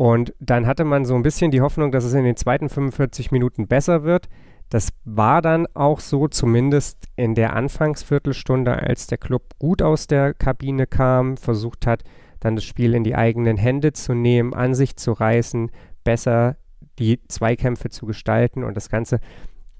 und 0.03 0.33
dann 0.41 0.67
hatte 0.67 0.83
man 0.83 1.05
so 1.05 1.15
ein 1.15 1.23
bisschen 1.23 1.49
die 1.49 1.61
Hoffnung, 1.61 1.93
dass 1.93 2.03
es 2.03 2.13
in 2.13 2.25
den 2.25 2.35
zweiten 2.35 2.67
45 2.67 3.31
Minuten 3.31 3.69
besser 3.69 4.03
wird. 4.03 4.27
Das 4.67 4.89
war 5.05 5.41
dann 5.41 5.65
auch 5.75 6.01
so, 6.01 6.27
zumindest 6.27 7.07
in 7.15 7.35
der 7.35 7.55
Anfangsviertelstunde, 7.55 8.73
als 8.73 9.07
der 9.07 9.17
Club 9.17 9.53
gut 9.59 9.81
aus 9.81 10.07
der 10.07 10.33
Kabine 10.33 10.87
kam, 10.87 11.37
versucht 11.37 11.87
hat, 11.87 12.03
dann 12.41 12.57
das 12.57 12.65
Spiel 12.65 12.95
in 12.95 13.05
die 13.05 13.15
eigenen 13.15 13.55
Hände 13.55 13.93
zu 13.93 14.13
nehmen, 14.13 14.53
an 14.53 14.75
sich 14.75 14.97
zu 14.97 15.13
reißen, 15.13 15.71
besser 16.03 16.57
die 16.99 17.25
Zweikämpfe 17.29 17.87
zu 17.87 18.05
gestalten 18.05 18.65
und 18.65 18.75
das 18.75 18.89
Ganze 18.89 19.21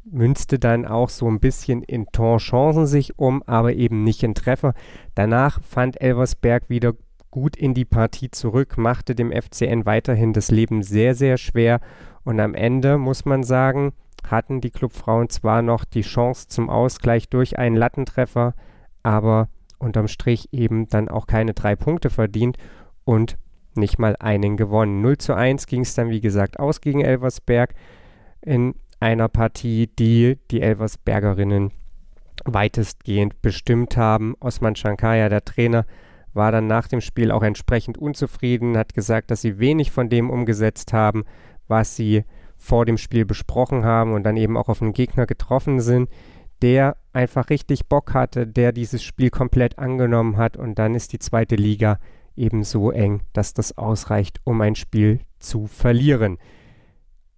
münzte 0.09 0.57
dann 0.57 0.85
auch 0.85 1.09
so 1.09 1.29
ein 1.29 1.41
bisschen 1.41 1.83
in 1.83 2.05
Torchancen 2.13 2.85
sich 2.85 3.19
um, 3.19 3.43
aber 3.43 3.73
eben 3.73 4.05
nicht 4.05 4.23
in 4.23 4.35
Treffer. 4.35 4.73
Danach 5.15 5.61
fand 5.63 5.99
Elversberg 5.99 6.69
wieder 6.69 6.93
gut 7.33 7.57
in 7.57 7.73
die 7.73 7.83
Partie 7.83 8.29
zurück, 8.29 8.77
machte 8.77 9.15
dem 9.15 9.31
FCN 9.31 9.87
weiterhin 9.87 10.33
das 10.33 10.51
Leben 10.51 10.83
sehr, 10.83 11.15
sehr 11.15 11.37
schwer. 11.37 11.79
Und 12.23 12.39
am 12.39 12.53
Ende 12.53 12.99
muss 12.99 13.25
man 13.25 13.41
sagen, 13.41 13.93
hatten 14.29 14.61
die 14.61 14.69
Clubfrauen 14.69 15.29
zwar 15.29 15.63
noch 15.63 15.83
die 15.83 16.03
Chance 16.03 16.47
zum 16.47 16.69
Ausgleich 16.69 17.29
durch 17.29 17.57
einen 17.57 17.75
Lattentreffer, 17.75 18.53
aber 19.01 19.49
unterm 19.79 20.07
Strich 20.07 20.49
eben 20.51 20.87
dann 20.89 21.09
auch 21.09 21.25
keine 21.25 21.55
drei 21.55 21.75
Punkte 21.75 22.11
verdient 22.11 22.57
und 23.03 23.39
nicht 23.73 23.97
mal 23.97 24.15
einen 24.19 24.55
gewonnen. 24.55 25.01
0 25.01 25.17
zu 25.17 25.33
1 25.33 25.65
ging 25.65 25.81
es 25.81 25.95
dann, 25.95 26.11
wie 26.11 26.21
gesagt, 26.21 26.59
aus 26.59 26.81
gegen 26.81 27.01
Elversberg 27.01 27.73
in 28.41 28.75
einer 28.99 29.27
Partie, 29.27 29.87
die 29.87 30.37
die 30.51 30.61
Elversbergerinnen 30.61 31.71
weitestgehend 32.45 33.41
bestimmt 33.41 33.97
haben. 33.97 34.35
Osman 34.39 34.75
Shankaya, 34.75 35.29
der 35.29 35.43
Trainer, 35.43 35.87
war 36.33 36.51
dann 36.51 36.67
nach 36.67 36.87
dem 36.87 37.01
Spiel 37.01 37.31
auch 37.31 37.43
entsprechend 37.43 37.97
unzufrieden, 37.97 38.77
hat 38.77 38.93
gesagt, 38.93 39.31
dass 39.31 39.41
sie 39.41 39.59
wenig 39.59 39.91
von 39.91 40.09
dem 40.09 40.29
umgesetzt 40.29 40.93
haben, 40.93 41.23
was 41.67 41.95
sie 41.95 42.23
vor 42.57 42.85
dem 42.85 42.97
Spiel 42.97 43.25
besprochen 43.25 43.83
haben 43.83 44.13
und 44.13 44.23
dann 44.23 44.37
eben 44.37 44.57
auch 44.57 44.69
auf 44.69 44.81
einen 44.81 44.93
Gegner 44.93 45.25
getroffen 45.25 45.79
sind, 45.79 46.09
der 46.61 46.95
einfach 47.11 47.49
richtig 47.49 47.87
Bock 47.87 48.13
hatte, 48.13 48.47
der 48.47 48.71
dieses 48.71 49.03
Spiel 49.03 49.29
komplett 49.29 49.77
angenommen 49.79 50.37
hat 50.37 50.55
und 50.55 50.79
dann 50.79 50.95
ist 50.95 51.13
die 51.13 51.19
zweite 51.19 51.55
Liga 51.55 51.99
eben 52.35 52.63
so 52.63 52.91
eng, 52.91 53.21
dass 53.33 53.53
das 53.53 53.77
ausreicht, 53.77 54.39
um 54.43 54.61
ein 54.61 54.75
Spiel 54.75 55.19
zu 55.39 55.67
verlieren. 55.67 56.37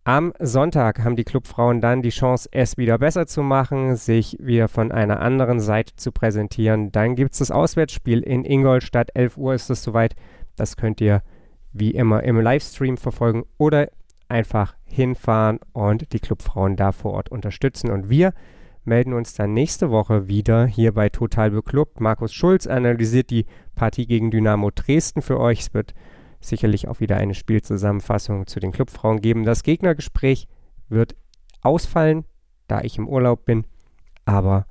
Am 0.08 0.34
Sonntag 0.39 1.04
haben 1.04 1.15
die 1.15 1.24
Clubfrauen 1.24 1.82
dann 1.82 2.04
die 2.04 2.12
Chance, 2.12 2.48
es 2.52 2.78
wieder 2.78 3.00
besser 3.00 3.26
zu 3.26 3.41
machen, 3.41 3.96
sich 3.96 4.38
wieder 4.39 4.68
von 4.68 4.91
einer 4.91 5.20
anderen 5.20 5.60
Seite 5.60 5.96
zu 5.96 6.12
präsentieren. 6.12 6.91
Dann 6.91 7.15
gibt 7.15 7.34
es 7.34 7.39
das 7.39 7.50
Auswärtsspiel 7.50 8.20
in 8.20 8.46
Ingolstadt. 8.46 9.10
11 9.15 9.36
Uhr 9.38 9.56
ist 9.56 9.72
es 9.72 9.82
soweit. 9.82 10.15
Das 10.56 10.78
könnt 10.78 11.02
ihr 11.02 11.24
wie 11.74 11.89
immer 11.89 12.22
im 12.22 12.39
Livestream 12.39 12.98
verfolgen 12.98 13.46
oder 13.58 13.89
einfach 14.30 14.76
hinfahren 14.84 15.60
und 15.74 16.13
die 16.13 16.20
Clubfrauen 16.20 16.76
da 16.76 16.91
vor 16.91 17.13
Ort 17.13 17.30
unterstützen. 17.30 17.89
Und 17.89 18.08
wir 18.08 18.36
melden 18.84 19.12
uns 19.12 19.34
dann 19.34 19.56
nächste 19.56 19.89
Woche 19.89 20.28
wieder 20.28 20.68
hier 20.68 20.94
bei 20.94 21.10
Total 21.10 21.50
Beklubbt. 21.50 22.00
Markus 22.00 22.32
Schulz 22.32 22.68
analysiert 22.68 23.32
die 23.32 23.48
Partie 23.74 24.06
gegen 24.06 24.30
Dynamo 24.30 24.70
Dresden 24.70 25.24
für 25.24 25.39
euch. 25.39 25.62
Es 25.62 25.74
wird 25.74 25.96
sicherlich 26.47 26.88
auch 26.88 26.99
wieder 26.99 27.17
eine 27.17 27.34
Spielzusammenfassung 27.34 28.47
zu 28.47 28.60
den 28.60 28.71
Clubfrauen 28.71 29.21
geben. 29.21 29.43
Das 29.43 29.63
Gegnergespräch 29.63 30.47
wird 30.89 31.15
ausfallen, 31.62 32.25
da 32.67 32.81
ich 32.81 32.97
im 32.97 33.08
Urlaub 33.08 33.45
bin, 33.45 33.65
aber 34.25 34.65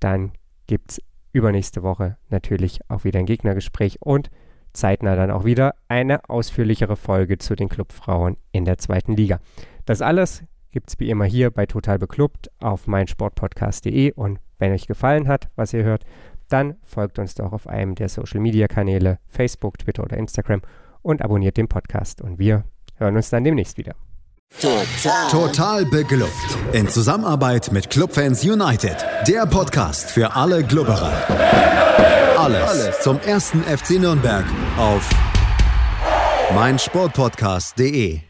dann 0.00 0.32
gibt 0.66 0.92
es 0.92 1.02
übernächste 1.32 1.82
Woche 1.82 2.16
natürlich 2.28 2.80
auch 2.88 3.04
wieder 3.04 3.18
ein 3.18 3.26
Gegnergespräch 3.26 3.98
und 4.00 4.30
zeitnah 4.72 5.16
dann 5.16 5.30
auch 5.30 5.44
wieder 5.44 5.74
eine 5.88 6.28
ausführlichere 6.28 6.96
Folge 6.96 7.38
zu 7.38 7.56
den 7.56 7.68
Clubfrauen 7.68 8.36
in 8.52 8.64
der 8.64 8.78
zweiten 8.78 9.16
Liga. 9.16 9.40
Das 9.84 10.02
alles 10.02 10.44
gibt 10.70 10.90
es 10.90 11.00
wie 11.00 11.10
immer 11.10 11.24
hier 11.24 11.50
bei 11.50 11.66
Total 11.66 11.98
Beklubbt 11.98 12.50
auf 12.60 12.86
meinsportpodcast.de 12.86 14.12
und 14.12 14.38
wenn 14.58 14.72
euch 14.72 14.86
gefallen 14.86 15.28
hat, 15.28 15.48
was 15.56 15.72
ihr 15.72 15.84
hört, 15.84 16.04
dann 16.48 16.76
folgt 16.82 17.18
uns 17.18 17.34
doch 17.34 17.52
auf 17.52 17.66
einem 17.66 17.94
der 17.94 18.08
Social 18.08 18.40
Media 18.40 18.66
Kanäle 18.68 19.18
Facebook, 19.26 19.78
Twitter 19.78 20.02
oder 20.02 20.16
Instagram 20.16 20.62
und 21.08 21.22
abonniert 21.22 21.56
den 21.56 21.68
Podcast. 21.68 22.20
Und 22.20 22.38
wir 22.38 22.64
hören 22.96 23.16
uns 23.16 23.30
dann 23.30 23.42
demnächst 23.42 23.78
wieder. 23.78 23.94
Total. 24.60 25.30
Total 25.30 25.84
beglückt. 25.86 26.58
In 26.72 26.88
Zusammenarbeit 26.88 27.70
mit 27.72 27.90
Clubfans 27.90 28.44
United. 28.44 28.96
Der 29.26 29.46
Podcast 29.46 30.10
für 30.10 30.34
alle 30.34 30.64
Glubberer. 30.64 31.12
Alles, 32.38 32.68
Alles 32.68 33.00
zum 33.00 33.18
ersten 33.20 33.62
FC 33.62 33.98
Nürnberg 33.98 34.44
auf 34.78 35.08
meinsportpodcast.de. 36.54 38.20